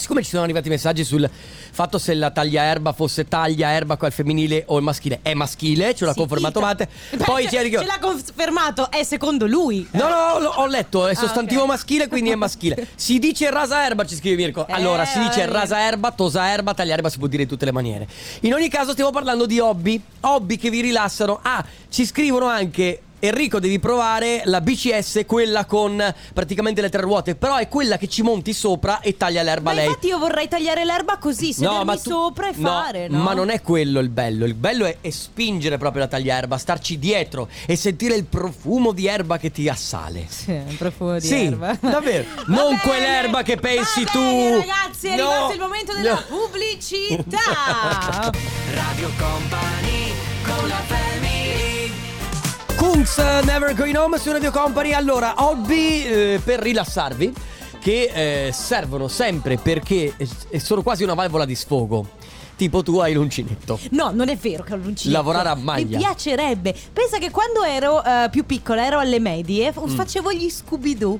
Siccome 0.00 0.22
ci 0.22 0.30
sono 0.30 0.42
arrivati 0.42 0.68
messaggi 0.70 1.04
sul 1.04 1.28
fatto 1.72 1.98
se 1.98 2.14
la 2.14 2.30
taglia 2.30 2.62
erba 2.64 2.92
fosse 2.92 3.28
taglia 3.28 3.70
erba 3.70 3.96
qua 3.96 4.06
al 4.08 4.12
femminile 4.12 4.64
o 4.66 4.78
il 4.78 4.82
maschile, 4.82 5.20
è 5.22 5.34
maschile, 5.34 5.94
ce 5.94 6.06
l'ha 6.06 6.12
Sì, 6.12 6.18
confermato. 6.18 6.60
Mate. 6.60 6.88
Poi 7.24 7.48
ce, 7.48 7.70
ce 7.70 7.84
l'ha 7.84 7.98
confermato, 8.00 8.90
è 8.90 9.04
secondo 9.04 9.46
lui. 9.46 9.86
No, 9.92 10.08
no, 10.08 10.48
ho 10.48 10.66
letto, 10.66 11.06
è 11.06 11.14
sostantivo 11.14 11.62
ok. 11.62 11.66
maschile, 11.68 12.08
quindi 12.08 12.30
è 12.30 12.34
maschile. 12.34 12.88
Si 13.00 13.18
dice 13.18 13.50
rasa 13.50 13.84
erba, 13.84 14.04
ci 14.04 14.14
scrive 14.14 14.36
Mirko. 14.36 14.66
Eh, 14.66 14.72
Allora, 14.72 15.04
si 15.04 15.18
dice 15.20 15.46
rasa 15.46 15.80
erba, 15.80 16.10
tosa 16.12 16.50
erba, 16.50 16.74
taglia 16.74 16.94
erba, 16.94 17.08
si 17.08 17.18
può 17.18 17.26
dire 17.26 17.42
in 17.42 17.48
tutte 17.48 17.64
le 17.64 17.72
maniere. 17.72 18.06
In 18.40 18.54
ogni 18.54 18.68
caso, 18.68 18.92
stiamo 18.92 19.10
parlando 19.10 19.46
di 19.46 19.58
hobby, 19.58 20.00
hobby 20.20 20.56
che 20.56 20.70
vi 20.70 20.80
rilassano. 20.80 21.40
Ah, 21.42 21.64
ci 21.88 22.06
scrivono 22.06 22.46
anche. 22.46 23.02
Enrico, 23.22 23.60
devi 23.60 23.78
provare 23.78 24.40
la 24.46 24.62
BCS, 24.62 25.24
quella 25.26 25.66
con 25.66 26.02
praticamente 26.32 26.80
le 26.80 26.88
tre 26.88 27.02
ruote, 27.02 27.34
però 27.34 27.56
è 27.56 27.68
quella 27.68 27.98
che 27.98 28.08
ci 28.08 28.22
monti 28.22 28.54
sopra 28.54 29.00
e 29.00 29.16
taglia 29.18 29.42
l'erba 29.42 29.70
Ma 29.70 29.76
lei. 29.76 29.86
infatti 29.86 30.06
io 30.06 30.18
vorrei 30.18 30.48
tagliare 30.48 30.84
l'erba 30.86 31.18
così, 31.18 31.52
sedermi 31.52 32.00
tu- 32.00 32.10
sopra 32.10 32.48
e 32.48 32.52
no, 32.56 32.68
fare, 32.68 33.08
no? 33.08 33.22
Ma 33.22 33.34
non 33.34 33.50
è 33.50 33.60
quello 33.60 34.00
il 34.00 34.08
bello. 34.08 34.46
Il 34.46 34.54
bello 34.54 34.86
è, 34.86 34.96
è 35.02 35.10
spingere 35.10 35.76
proprio 35.76 36.02
la 36.02 36.08
tagliaerba, 36.08 36.56
starci 36.56 36.98
dietro 36.98 37.48
e 37.66 37.76
sentire 37.76 38.14
il 38.14 38.24
profumo 38.24 38.92
di 38.92 39.06
erba 39.06 39.36
che 39.38 39.50
ti 39.50 39.68
assale. 39.68 40.24
Sì, 40.28 40.50
un 40.52 40.76
profumo 40.78 41.18
di 41.18 41.26
Sì, 41.26 41.44
erba. 41.44 41.76
davvero. 41.80 42.24
Va 42.36 42.42
Non 42.46 42.68
bene, 42.68 42.80
quell'erba 42.80 43.42
che 43.42 43.56
pensi 43.58 44.04
va 44.04 44.10
tu. 44.12 44.18
bene, 44.20 44.56
ragazzi, 44.66 45.08
è 45.08 45.16
No, 45.16 45.28
arrivato 45.30 45.52
il 45.52 45.60
momento 45.60 45.92
della 45.94 46.12
no. 46.14 46.22
pubblicità. 46.26 48.30
Radio 48.72 49.10
Company 49.18 50.12
con 50.42 50.68
la 50.68 50.74
family 50.86 51.09
Kunz 52.92 53.18
Never 53.44 53.72
Going 53.72 53.94
Home 53.96 54.18
su 54.18 54.32
Radio 54.32 54.50
Company. 54.50 54.90
Allora, 54.92 55.34
hobby 55.36 56.02
eh, 56.02 56.40
per 56.42 56.58
rilassarvi 56.58 57.32
che 57.78 58.46
eh, 58.48 58.52
servono 58.52 59.06
sempre 59.06 59.58
perché 59.58 60.12
eh, 60.16 60.58
sono 60.58 60.82
quasi 60.82 61.04
una 61.04 61.14
valvola 61.14 61.44
di 61.44 61.54
sfogo. 61.54 62.08
Tipo 62.56 62.82
tu 62.82 62.98
hai 62.98 63.12
l'uncinetto. 63.12 63.78
No, 63.90 64.10
non 64.12 64.28
è 64.28 64.36
vero 64.36 64.64
che 64.64 64.72
ho 64.72 64.76
l'uncinetto. 64.76 65.16
Lavorare 65.16 65.50
a 65.50 65.54
maglia. 65.54 65.98
Mi 65.98 66.02
piacerebbe. 66.04 66.74
Pensa 66.92 67.18
che 67.18 67.30
quando 67.30 67.62
ero 67.62 68.02
eh, 68.02 68.26
più 68.28 68.44
piccola, 68.44 68.84
ero 68.84 68.98
alle 68.98 69.20
medie, 69.20 69.70
f- 69.72 69.80
Mm. 69.86 69.94
facevo 69.94 70.32
gli 70.32 70.50
Scooby-Doo. 70.50 71.18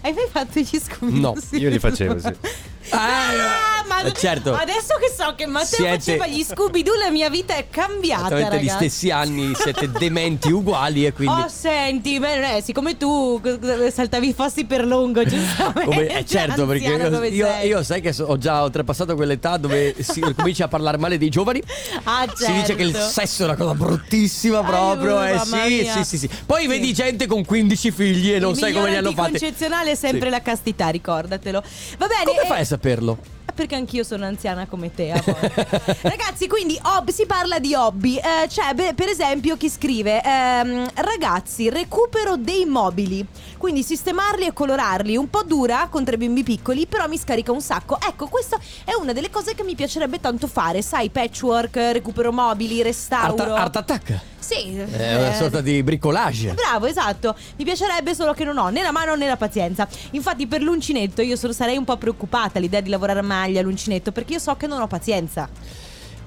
Hai 0.00 0.12
mai 0.12 0.26
fatto 0.28 0.58
gli 0.58 0.66
Scooby-Doo? 0.76 1.20
No, 1.20 1.34
io 1.56 1.70
li 1.70 1.78
facevo, 1.78 2.18
sì. 2.18 2.34
Ah, 2.88 3.84
ma 3.86 4.02
eh, 4.02 4.12
certo. 4.12 4.54
adesso 4.54 4.94
che 4.98 5.12
so 5.16 5.34
che 5.36 5.46
Matteo 5.46 5.66
Siete- 5.66 5.96
faceva 5.98 6.26
gli 6.26 6.42
Scooby-Doo, 6.42 6.94
la 6.96 7.10
mia 7.10 7.28
vita 7.28 7.54
è 7.54 7.66
cambiata, 7.68 8.26
Esattamente 8.36 8.60
gli 8.64 8.68
stessi 8.68 9.10
anni, 9.10 9.52
siete 9.54 9.90
dementi 9.98 10.50
uguali 10.50 11.04
e 11.06 11.12
quindi... 11.12 11.42
Oh, 11.42 11.48
senti, 11.48 12.18
beh, 12.18 12.56
eh, 12.56 12.62
siccome 12.62 12.96
tu 12.96 13.40
eh, 13.44 13.90
saltavi 13.90 14.28
i 14.28 14.32
fossi 14.34 14.64
per 14.64 14.84
lungo, 14.84 15.22
giustamente. 15.24 15.84
Come- 15.84 16.06
eh, 16.18 16.24
certo, 16.26 16.66
perché 16.66 16.84
io, 16.86 17.24
io- 17.24 17.48
io 17.62 17.82
sai 17.82 18.00
che 18.00 18.12
so- 18.12 18.24
ho 18.24 18.38
già 18.38 18.62
oltrepassato 18.62 19.14
quell'età 19.14 19.56
dove 19.56 19.94
si 20.00 20.20
comincia 20.34 20.64
a 20.64 20.68
parlare 20.68 20.96
male 20.96 21.18
dei 21.18 21.28
giovani. 21.28 21.62
Ah, 22.04 22.26
Si 22.34 22.50
dice 22.52 22.74
che 22.74 22.82
il 22.82 22.92
certo. 22.92 23.08
sesso 23.08 23.42
è 23.42 23.44
una 23.46 23.56
cosa 23.56 23.74
bruttissima 23.74 24.62
proprio. 24.62 25.18
Aiuto, 25.18 25.54
eh, 25.56 25.68
sì, 25.68 25.90
sì, 25.92 26.04
sì, 26.04 26.18
sì. 26.18 26.30
Poi 26.46 26.62
Sì. 26.62 26.66
vedi 26.68 26.92
gente 26.92 27.26
con 27.26 27.44
15 27.44 27.90
figli 27.90 28.32
e 28.32 28.38
non 28.38 28.52
Il 28.52 28.56
sai 28.58 28.72
come 28.72 28.90
li 28.90 28.96
hanno 28.96 29.10
fatti. 29.12 29.32
anticoncezionale 29.34 29.90
è 29.92 29.94
sempre 29.94 30.24
Sì. 30.26 30.30
la 30.30 30.42
castità, 30.42 30.88
ricordatelo. 30.88 31.62
Va 31.98 32.06
bene. 32.06 32.24
Come 32.24 32.42
eh, 32.42 32.46
fai 32.46 32.64
saperlo? 32.70 33.18
Perché 33.52 33.74
anch'io 33.74 34.04
sono 34.04 34.24
anziana 34.24 34.66
come 34.66 34.94
te. 34.94 35.10
a 35.10 35.22
volte. 35.24 35.98
Ragazzi, 36.02 36.46
quindi 36.46 36.78
hobby, 36.80 37.12
si 37.12 37.26
parla 37.26 37.58
di 37.58 37.74
hobby. 37.74 38.16
Eh, 38.16 38.46
c'è 38.46 38.72
beh, 38.72 38.94
per 38.94 39.08
esempio 39.08 39.56
chi 39.56 39.68
scrive: 39.68 40.22
ehm, 40.22 40.88
Ragazzi, 40.94 41.68
recupero 41.68 42.36
dei 42.36 42.64
mobili. 42.64 43.26
Quindi 43.58 43.82
sistemarli 43.82 44.46
e 44.46 44.52
colorarli. 44.52 45.16
Un 45.16 45.28
po' 45.28 45.42
dura 45.42 45.88
con 45.90 46.04
tre 46.04 46.16
bimbi 46.16 46.42
piccoli, 46.42 46.86
però 46.86 47.06
mi 47.08 47.18
scarica 47.18 47.52
un 47.52 47.60
sacco. 47.60 47.98
Ecco, 48.00 48.28
questa 48.28 48.58
è 48.84 48.94
una 48.94 49.12
delle 49.12 49.30
cose 49.30 49.54
che 49.54 49.64
mi 49.64 49.74
piacerebbe 49.74 50.20
tanto 50.20 50.46
fare. 50.46 50.80
Sai, 50.80 51.10
patchwork, 51.10 51.76
recupero 51.92 52.32
mobili, 52.32 52.78
Art, 52.78 52.86
restauro. 52.86 53.54
Art 53.54 53.76
Attack. 53.76 54.20
Sì, 54.50 54.76
È 54.76 55.14
una 55.14 55.32
eh, 55.32 55.36
sorta 55.36 55.60
di 55.60 55.80
bricolage. 55.84 56.54
Bravo, 56.54 56.86
esatto. 56.86 57.36
Mi 57.56 57.64
piacerebbe 57.64 58.14
solo 58.16 58.32
che 58.32 58.42
non 58.42 58.58
ho 58.58 58.68
né 58.68 58.82
la 58.82 58.90
mano 58.90 59.14
né 59.14 59.28
la 59.28 59.36
pazienza. 59.36 59.86
Infatti, 60.10 60.48
per 60.48 60.60
l'uncinetto 60.60 61.22
io 61.22 61.36
sono- 61.36 61.52
sarei 61.52 61.76
un 61.76 61.84
po' 61.84 61.96
preoccupata 61.96 62.58
all'idea 62.58 62.80
di 62.80 62.90
lavorare 62.90 63.20
a 63.20 63.22
maglia 63.22 63.62
l'uncinetto 63.62 64.10
perché 64.10 64.32
io 64.34 64.38
so 64.40 64.56
che 64.56 64.66
non 64.66 64.80
ho 64.80 64.88
pazienza. 64.88 65.48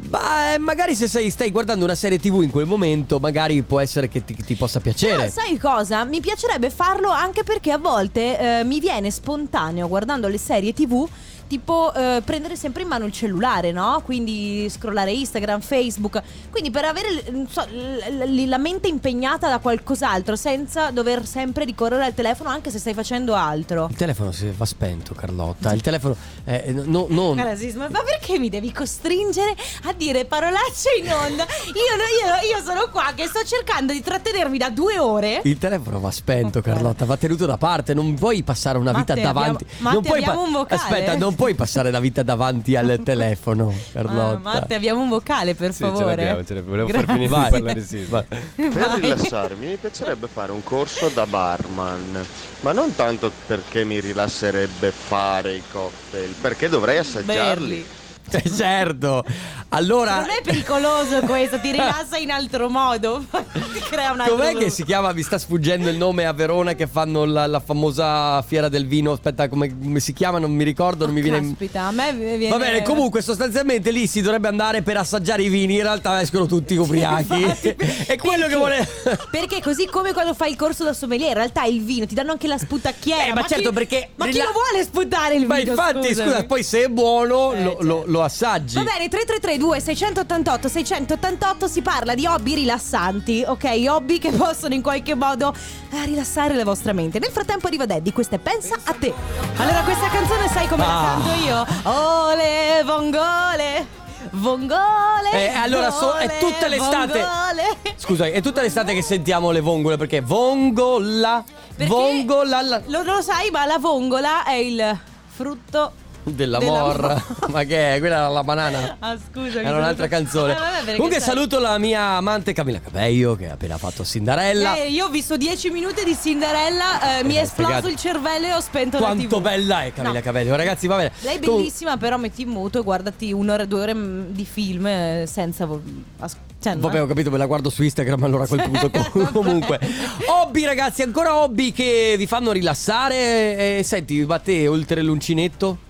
Ma 0.10 0.54
eh, 0.54 0.58
magari 0.58 0.96
se 0.96 1.08
sei- 1.08 1.30
stai 1.30 1.52
guardando 1.52 1.84
una 1.86 1.96
serie 1.96 2.18
TV 2.20 2.42
in 2.44 2.50
quel 2.52 2.66
momento, 2.66 3.20
magari 3.20 3.62
può 3.62 3.80
essere 3.80 4.08
che 4.08 4.24
ti, 4.24 4.36
ti 4.36 4.56
possa 4.56 4.80
piacere. 4.80 5.16
Però 5.18 5.30
sai 5.30 5.58
cosa? 5.58 6.04
Mi 6.06 6.20
piacerebbe 6.22 6.70
farlo 6.70 7.10
anche 7.10 7.44
perché 7.44 7.72
a 7.72 7.78
volte 7.78 8.60
eh, 8.60 8.64
mi 8.64 8.80
viene 8.80 9.12
spontaneo 9.12 9.88
guardando 9.88 10.28
le 10.30 10.38
serie 10.38 10.74
TV. 10.74 11.08
Tipo 11.48 11.94
eh, 11.94 12.22
prendere 12.26 12.56
sempre 12.56 12.82
in 12.82 12.88
mano 12.88 13.06
il 13.06 13.12
cellulare, 13.12 13.72
no? 13.72 14.02
Quindi 14.04 14.68
scrollare 14.70 15.12
Instagram, 15.12 15.62
Facebook. 15.62 16.22
Quindi 16.50 16.72
per 16.72 16.86
avere 16.86 17.24
so, 17.50 17.62
l- 17.70 18.24
l- 18.26 18.48
la 18.48 18.58
mente 18.58 18.88
impegnata 18.88 19.50
da 19.50 19.60
qualcos'altro 19.60 20.36
senza 20.36 20.90
dover 20.90 21.26
sempre 21.28 21.64
ricorrere 21.66 22.06
al 22.06 22.14
telefono 22.14 22.50
anche 22.50 22.72
se 22.72 22.80
stai 22.80 22.94
facendo 22.96 23.36
altro. 23.36 23.88
Il 23.90 23.96
telefono 23.96 24.32
si 24.32 24.52
va 24.56 24.66
spento, 24.66 25.14
Carlotta. 25.14 25.72
Il 25.74 25.82
telefono. 25.82 26.16
eh, 26.46 26.72
no, 26.72 27.06
non. 27.10 27.36
Cara 27.36 27.56
Sisma, 27.56 27.88
ma 27.90 28.02
perché 28.02 28.40
mi 28.40 28.50
devi 28.50 28.72
costringere 28.72 29.56
a 29.84 29.94
dire 29.94 30.26
parolacce 30.26 30.90
in 31.04 31.12
onda? 31.12 31.44
Io, 31.68 31.72
io- 31.74 32.58
io 32.58 32.64
sono 32.66 32.90
qua 32.92 33.12
che 33.16 33.28
sto 33.28 33.44
cercando 33.46 33.94
di 33.94 34.02
trattenermi 34.02 34.58
da 34.58 34.70
due 34.72 34.98
ore. 34.98 35.42
Il 35.44 35.58
telefono 35.60 36.00
va 36.00 36.10
spento, 36.10 36.60
Ok. 36.60 36.66
Carlotta, 36.66 37.06
va 37.06 37.18
tenuto 37.18 37.46
da 37.46 37.58
parte, 37.58 37.94
non 37.94 38.16
puoi 38.16 38.42
passare 38.44 38.78
una 38.80 38.92
vita 38.94 39.14
Matte, 39.14 39.22
davanti. 39.22 39.64
abbiamo- 39.66 39.82
Matte, 39.84 39.94
non 39.96 40.04
puoi 40.04 40.20
abbiamo 40.20 40.44
un 40.44 40.52
vocale? 40.52 40.82
Aspetta, 40.82 41.16
non 41.18 41.36
puoi 41.36 41.42
passare 41.54 41.92
la 41.92 42.00
vita 42.00 42.24
davanti 42.24 42.76
al 42.76 43.00
telefono, 43.06 43.74
Carlotta. 43.92 44.36
Ah, 44.36 44.40
Matte, 44.40 44.74
abbiamo 44.76 45.02
un 45.02 45.10
vocale, 45.10 45.54
per 45.54 45.74
Sì, 45.74 45.84
ce 45.84 45.90
favore. 45.90 46.16
l'abbiamo, 46.16 46.44
ce 46.46 46.54
l'abbiamo. 46.54 46.70
Volevo 46.70 46.88
Grazie. 46.88 47.06
far 47.06 47.16
finire 47.16 47.30
Vai. 47.30 47.44
di 47.44 47.52
parlare 47.52 47.82
sì. 47.84 48.04
Vai. 48.06 48.24
Per 48.56 49.00
rilassarmi 49.02 49.66
mi 49.68 49.76
piacerebbe 49.76 50.28
fare 50.32 50.52
un 50.54 50.64
corso 50.64 51.10
da 51.10 51.26
barman, 51.28 52.26
ma 52.62 52.72
non 52.72 52.96
tanto 52.96 53.32
perché 53.46 53.84
mi 53.84 54.00
rilasserebbe 54.00 54.92
fare 54.92 55.56
i 55.56 55.64
cocktail, 55.72 56.34
perché 56.40 56.70
dovrei 56.70 56.98
assaggiarli. 57.00 57.68
Berli. 57.68 57.86
Eh, 58.34 58.50
certo. 58.50 59.24
Allora. 59.70 60.16
Non 60.22 60.30
è 60.30 60.42
pericoloso 60.44 61.20
questo, 61.22 61.60
ti 61.60 61.70
rilassa 61.72 62.18
in 62.18 62.32
altro 62.32 62.68
modo. 62.70 63.24
ti 63.30 63.80
crea 63.90 64.12
un 64.12 64.22
altro 64.22 64.36
Com'è 64.38 64.56
che 64.56 64.70
si 64.72 64.84
chiama? 64.84 65.12
Mi 65.14 65.22
sta 65.22 65.38
sfuggendo 65.38 65.90
il 65.90 65.98
nome 65.98 66.26
a 66.26 66.34
Verona 66.34 66.74
che 66.74 66.88
fanno 66.88 67.26
la, 67.26 67.46
la 67.48 67.60
famosa 67.60 68.42
fiera 68.42 68.70
del 68.70 68.88
vino. 68.88 69.12
Aspetta, 69.12 69.48
come, 69.50 69.70
come 69.78 70.00
si 70.00 70.14
chiama? 70.14 70.40
Non 70.40 70.52
mi 70.52 70.64
ricordo, 70.64 71.06
non 71.06 71.14
mi 71.14 71.22
viene. 71.22 71.38
in- 71.38 71.50
Caspita, 71.50 71.82
a 71.84 71.92
me 71.92 72.12
viene 72.14 72.50
Va 72.50 72.58
bene, 72.58 72.82
comunque 72.82 73.22
sostanzialmente 73.22 73.92
lì 73.92 74.08
si 74.08 74.22
dovrebbe 74.22 74.48
andare 74.48 74.82
per 74.82 74.98
assaggiare 74.98 75.44
i 75.44 75.50
vini, 75.50 75.76
in 75.76 75.82
realtà 75.84 76.20
escono 76.22 76.46
tutti 76.48 76.76
ubriachi. 76.78 77.44
È 77.44 78.18
quello 78.18 78.48
che 78.48 78.56
perché? 78.56 78.56
vuole 78.56 78.88
Perché 79.32 79.62
così 79.62 79.86
come 79.88 80.14
quando 80.14 80.34
fai 80.34 80.52
il 80.52 80.58
corso 80.58 80.84
da 80.84 80.94
sommelier, 80.94 81.30
in 81.30 81.36
realtà 81.36 81.66
il 81.66 81.84
vino 81.84 82.06
ti 82.08 82.16
danno 82.16 82.32
anche 82.32 82.48
la 82.48 82.58
sputacchiera. 82.58 83.26
Eh, 83.26 83.34
ma 83.34 83.46
certo, 83.46 83.70
chi- 83.70 83.74
perché 83.76 84.10
Ma 84.16 84.26
chi 84.26 84.32
rila- 84.32 84.46
lo 84.46 84.52
vuole 84.54 84.84
sputare 84.84 85.36
il 85.36 85.46
Ma 85.46 85.56
vino? 85.58 85.72
infatti, 85.72 86.08
scusami? 86.08 86.30
scusa, 86.32 86.44
poi 86.46 86.64
se 86.64 86.84
è 86.84 86.88
buono 86.90 87.54
Eh, 87.54 87.64
lo, 87.64 87.70
certo. 87.72 87.84
lo- 87.84 88.04
lo 88.14 88.24
assaggi. 88.24 88.76
Va 88.76 88.84
bene, 88.84 89.08
3332 89.10 89.80
688 89.82 90.68
688 90.70 91.68
si 91.68 91.82
parla 91.82 92.14
di 92.16 92.26
hobby 92.28 92.54
rilassanti, 92.56 93.44
ok? 93.46 93.84
Hobby 93.90 94.20
che 94.20 94.30
possono 94.32 94.74
in 94.76 94.82
qualche 94.82 95.16
modo 95.16 95.54
eh, 95.92 96.06
rilassare 96.06 96.54
la 96.56 96.64
vostra 96.64 96.94
mente. 96.94 97.18
Nel 97.20 97.32
frattempo 97.32 97.68
arriva 97.68 97.86
Daddy, 97.86 98.12
questa 98.12 98.36
è 98.36 98.40
Pensa 98.40 98.76
a 98.84 98.94
te. 98.94 99.14
Allora, 99.58 99.82
questa 99.82 100.08
canzone 100.10 100.48
sai 100.48 100.68
come 100.68 100.84
Ah. 100.84 100.88
la 100.88 101.22
canto 101.24 101.44
io? 101.44 101.66
Ole, 101.92 102.84
vongole, 102.86 103.88
vongole. 104.32 105.32
Eh, 105.32 105.48
allora, 105.50 105.90
so- 105.92 106.14
è 106.16 106.38
tutta 106.40 106.68
l'estate. 106.68 107.20
vongole. 107.20 107.78
Scusa, 107.96 108.26
è 108.28 108.42
tutta 108.42 108.62
l'estate 108.62 108.94
che 108.94 109.02
sentiamo 109.02 109.52
le 109.52 109.60
vongole 109.62 109.98
perché 109.98 110.22
vongola, 110.22 111.44
Perché 111.76 111.92
vongola 111.92 112.62
la- 112.62 112.82
Lo, 112.88 113.02
lo 113.04 113.22
sai, 113.22 113.50
ma 113.50 113.66
la 113.66 113.78
vongola 113.80 114.44
è 114.44 114.54
il 114.54 115.00
frutto 115.36 115.94
della 116.24 116.58
della 116.60 116.72
morra. 116.72 117.08
morra. 117.08 117.24
Ma 117.52 117.64
che 117.64 117.96
è? 117.96 118.00
Quella 118.00 118.16
era 118.18 118.28
la 118.30 118.44
banana. 118.44 118.96
Ah, 119.00 119.18
scusa. 119.18 119.62
Era 119.62 119.78
un'altra 119.78 120.08
canzone. 120.08 120.56
Comunque 120.96 121.20
saluto 121.20 121.60
la 121.60 121.78
mia 121.78 122.02
amante 122.18 122.54
Camilla 122.54 122.80
Cabello 122.80 123.36
che 123.36 123.50
ha 123.50 123.54
appena 123.54 123.78
fatto 123.78 124.04
Cinderella. 124.04 124.76
Eh, 124.76 124.90
io 124.90 125.06
ho 125.06 125.10
visto 125.10 125.38
10 125.38 125.70
minuti 125.70 126.04
di 126.04 126.16
Cinderella, 126.20 127.20
eh, 127.20 127.24
mi 127.24 127.36
è 127.36 127.40
Eh, 127.40 127.42
esploso 127.42 127.88
il 127.88 127.96
cervello 127.96 128.48
e 128.48 128.54
ho 128.54 128.60
spento 128.62 128.98
Quanto 128.98 129.38
TV. 129.38 129.42
bella 129.42 129.84
è 129.84 129.94
Camilla 129.94 130.16
No. 130.16 130.22
Cabello, 130.22 130.56
ragazzi, 130.56 130.88
va 130.88 130.98
bene. 130.98 131.12
Lei 131.22 131.36
è 131.38 131.40
bellissima, 131.40 131.98
però 131.98 132.18
metti 132.18 132.42
in 132.44 132.50
muto 132.50 132.80
e 132.80 132.84
guardati 132.84 133.32
un'ora, 133.32 133.66
due 133.66 133.82
ore 133.82 133.94
mm, 133.96 134.26
di 134.32 134.46
film 134.46 134.86
eh, 134.86 135.26
senza. 135.28 135.68
cioè, 135.68 136.76
Vabbè, 136.78 136.96
eh. 136.96 137.00
ho 137.00 137.08
capito, 137.08 137.30
me 137.32 137.38
la 137.38 137.46
guardo 137.46 137.70
su 137.70 137.84
Instagram 137.84 138.24
allora 138.24 138.44
a 138.44 138.48
quel 138.48 138.62
punto. 138.64 138.90
Com- 139.12 139.32
Comunque, 139.32 139.80
hobby, 140.28 140.64
ragazzi, 140.66 141.02
ancora 141.02 141.36
hobby 141.36 141.72
che 141.72 142.16
vi 142.18 142.28
fanno 142.28 142.52
rilassare. 142.52 143.78
E 143.80 143.84
senti, 143.84 144.26
te 144.44 144.68
oltre 144.68 145.02
l'uncinetto? 145.02 145.83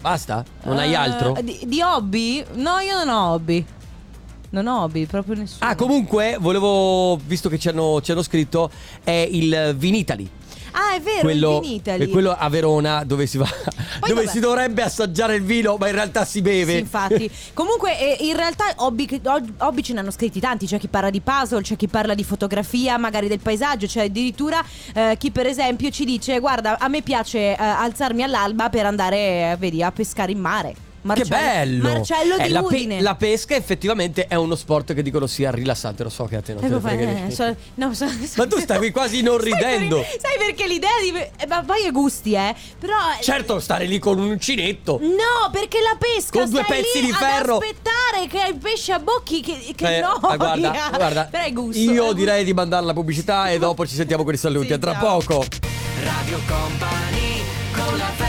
Basta? 0.00 0.44
Non 0.64 0.78
hai 0.78 0.92
Eh, 0.92 0.96
altro? 0.96 1.36
Di, 1.42 1.60
di 1.66 1.80
hobby? 1.82 2.44
No, 2.54 2.78
io 2.78 2.96
non 2.96 3.08
ho 3.08 3.32
hobby. 3.32 3.64
Non 4.50 4.66
ho 4.66 4.82
hobby, 4.84 5.04
proprio 5.06 5.34
nessuno. 5.34 5.68
Ah, 5.70 5.74
comunque, 5.74 6.36
volevo, 6.40 7.16
visto 7.26 7.48
che 7.48 7.58
ci 7.58 7.68
hanno, 7.68 8.00
ci 8.00 8.12
hanno 8.12 8.22
scritto, 8.22 8.70
è 9.04 9.28
il 9.30 9.74
Vinitali. 9.76 10.28
Ah, 10.72 10.94
è 10.94 11.00
vero, 11.00 11.20
quello, 11.20 11.62
è 11.82 12.08
quello 12.08 12.36
a 12.36 12.48
Verona 12.48 13.04
dove 13.04 13.26
si 13.26 13.38
va. 13.38 13.48
dove 14.00 14.14
vabbè. 14.14 14.26
si 14.26 14.40
dovrebbe 14.40 14.82
assaggiare 14.82 15.36
il 15.36 15.42
vino, 15.42 15.76
ma 15.76 15.88
in 15.88 15.94
realtà 15.94 16.24
si 16.24 16.42
beve. 16.42 16.74
Sì, 16.74 16.78
infatti. 16.78 17.30
Comunque, 17.54 17.98
eh, 17.98 18.26
in 18.26 18.36
realtà 18.36 18.64
hobby, 18.76 19.06
ce 19.82 19.92
ne 19.92 20.00
hanno 20.00 20.10
scritti 20.10 20.40
tanti. 20.40 20.66
C'è 20.66 20.78
chi 20.78 20.88
parla 20.88 21.10
di 21.10 21.20
puzzle, 21.20 21.62
c'è 21.62 21.76
chi 21.76 21.88
parla 21.88 22.14
di 22.14 22.24
fotografia, 22.24 22.98
magari 22.98 23.28
del 23.28 23.40
paesaggio. 23.40 23.86
C'è 23.86 24.04
addirittura 24.04 24.64
eh, 24.94 25.16
chi, 25.18 25.30
per 25.30 25.46
esempio, 25.46 25.90
ci 25.90 26.04
dice: 26.04 26.38
Guarda, 26.38 26.78
a 26.78 26.88
me 26.88 27.02
piace 27.02 27.38
eh, 27.38 27.56
alzarmi 27.58 28.22
all'alba 28.22 28.68
per 28.68 28.86
andare, 28.86 29.56
vedi, 29.58 29.82
a 29.82 29.92
pescare 29.92 30.32
in 30.32 30.38
mare. 30.38 30.87
Marcello, 31.08 31.28
che 31.28 31.42
bello! 31.42 31.82
Marcello 31.88 32.36
Eh, 32.36 32.42
di 32.46 32.52
la, 32.52 32.62
pe- 32.62 33.00
la 33.00 33.14
pesca 33.16 33.54
effettivamente 33.56 34.26
è 34.26 34.34
uno 34.34 34.54
sport 34.54 34.94
che 34.94 35.02
dicono 35.02 35.26
sia 35.26 35.50
rilassante. 35.50 36.02
Lo 36.02 36.08
so 36.10 36.24
che 36.24 36.36
a 36.36 36.40
te 36.42 36.52
non 36.52 36.60
te 36.60 36.66
Ecco 36.66 36.74
ne 36.76 36.80
qua, 36.80 36.90
frega 36.90 37.02
eh, 37.10 37.14
niente. 37.14 37.34
so- 37.34 37.56
no, 37.74 37.94
so- 37.94 38.06
Ma 38.36 38.46
tu 38.46 38.58
stavi 38.58 38.90
quasi 38.90 39.22
non 39.22 39.38
Sai 39.40 39.52
ridendo. 39.52 39.96
perché- 39.96 40.18
Sai 40.20 40.38
perché 40.38 40.66
l'idea 40.66 40.90
di. 41.00 41.16
eh, 41.16 41.46
Ma 41.46 41.60
vai 41.62 41.86
a 41.86 41.90
gusti, 41.90 42.32
eh. 42.34 42.54
Però. 42.78 42.94
Certo, 43.20 43.58
stare 43.60 43.86
lì 43.86 43.98
con 43.98 44.18
un 44.18 44.28
uncinetto. 44.30 44.98
No, 45.02 45.50
perché 45.50 45.78
la 45.80 45.96
pesca 45.98 46.40
Con 46.40 46.50
due 46.50 46.62
stai 46.62 46.82
pezzi 46.82 47.00
lì 47.00 47.06
di 47.06 47.12
ad 47.12 47.18
ferro. 47.18 47.56
aspettare 47.58 48.26
che 48.28 48.48
il 48.52 48.56
pesce 48.58 48.92
abbocchi 48.92 49.40
che, 49.40 49.72
che 49.74 49.96
Eh, 49.96 50.00
no. 50.00 50.18
ma 50.20 50.36
guarda, 50.36 50.90
guarda, 50.94 51.24
Però 51.30 51.44
è 51.44 51.52
gusto. 51.52 51.80
io 51.80 52.10
è 52.10 52.14
direi 52.14 52.44
di 52.44 52.52
mandare 52.52 52.84
la 52.84 52.92
pubblicità 52.92 53.48
e 53.50 53.58
dopo 53.58 53.86
ci 53.86 53.94
sentiamo 53.94 54.24
con 54.24 54.34
i 54.34 54.36
saluti. 54.36 54.66
Sì, 54.68 54.72
a 54.74 54.78
tra 54.78 54.92
ciao. 54.92 55.18
poco. 55.18 55.44
Radio 56.02 56.38
Company 56.46 57.42
con 57.72 57.96
la 57.96 58.04
family 58.16 58.27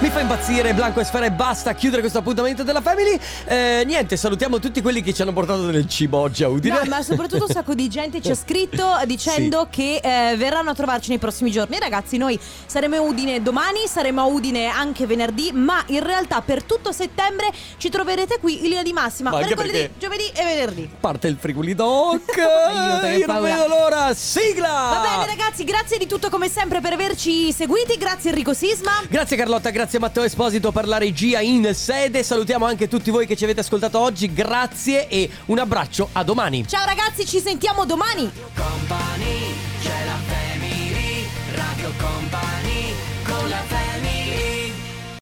Mi 0.00 0.10
fa 0.10 0.20
impazzire 0.20 0.74
Blanco 0.74 1.00
e 1.00 1.04
Sfera 1.04 1.26
e 1.26 1.32
basta 1.32 1.74
chiudere 1.74 2.00
questo 2.02 2.18
appuntamento 2.20 2.62
della 2.62 2.80
Family. 2.80 3.18
Eh, 3.46 3.82
niente, 3.84 4.16
salutiamo 4.16 4.60
tutti 4.60 4.80
quelli 4.80 5.02
che 5.02 5.12
ci 5.12 5.22
hanno 5.22 5.32
portato 5.32 5.66
del 5.66 5.88
cibo 5.88 6.18
oggi 6.18 6.44
a 6.44 6.48
Udine. 6.48 6.82
No, 6.84 6.88
ma 6.88 7.02
soprattutto 7.02 7.46
un 7.46 7.50
sacco 7.50 7.74
di 7.74 7.88
gente 7.88 8.22
ci 8.22 8.30
ha 8.30 8.36
scritto 8.36 8.96
dicendo 9.06 9.66
che 9.68 9.96
eh, 10.00 10.36
verranno 10.36 10.70
a 10.70 10.74
trovarci 10.74 11.08
nei 11.08 11.18
prossimi 11.18 11.50
giorni. 11.50 11.80
Ragazzi, 11.80 12.16
noi 12.16 12.38
saremo 12.66 12.94
a 12.94 13.00
Udine 13.00 13.42
domani, 13.42 13.88
saremo 13.88 14.20
a 14.20 14.24
Udine 14.26 14.66
anche 14.66 15.04
venerdì, 15.04 15.50
ma 15.52 15.82
in 15.86 16.04
realtà 16.04 16.42
per 16.42 16.62
tutto 16.62 16.92
settembre 16.92 17.50
ci 17.78 17.88
troverete 17.88 18.38
qui 18.38 18.58
in 18.62 18.68
linea 18.68 18.82
di 18.84 18.92
massima, 18.92 19.30
Ma 19.30 19.38
mercoledì, 19.40 19.70
perché- 19.72 19.90
giovedì 19.98 20.30
e 20.32 20.44
venerdì. 20.44 20.88
Parte 21.00 21.26
il 21.26 21.36
Friguli 21.40 21.74
Doc. 21.74 22.38
Aiuto, 22.38 23.06
Io 23.18 23.26
non 23.26 23.42
vedo 23.42 23.66
l'ora. 23.66 24.14
Sigla! 24.14 24.68
Va 24.68 25.08
bene 25.10 25.26
ragazzi, 25.26 25.64
grazie 25.64 25.98
di 25.98 26.06
tutto 26.06 26.30
come 26.30 26.48
sempre 26.48 26.80
per 26.80 26.92
averci 26.92 27.52
seguiti, 27.52 27.96
grazie 27.98 28.30
Enrico 28.30 28.54
Sisma. 28.54 28.92
Grazie 29.08 29.36
Carlotta, 29.36 29.70
grazie 29.88 30.06
Matteo 30.06 30.22
Esposito 30.24 30.70
per 30.70 30.86
la 30.86 30.98
regia 30.98 31.40
in 31.40 31.70
sede. 31.72 32.22
Salutiamo 32.22 32.66
anche 32.66 32.88
tutti 32.88 33.10
voi 33.10 33.26
che 33.26 33.36
ci 33.36 33.44
avete 33.44 33.60
ascoltato 33.60 33.98
oggi. 33.98 34.30
Grazie 34.30 35.08
e 35.08 35.30
un 35.46 35.58
abbraccio 35.58 36.10
a 36.12 36.22
domani. 36.22 36.66
Ciao 36.68 36.84
ragazzi, 36.84 37.24
ci 37.24 37.40
sentiamo 37.40 37.86
domani. 37.86 38.30
Company 38.54 39.54
c'è 39.80 40.04
la 40.04 40.18
family 40.26 41.26
Radio 41.54 41.90
Company 41.96 42.92
con 43.24 43.48
la 43.48 43.62
family 43.66 43.87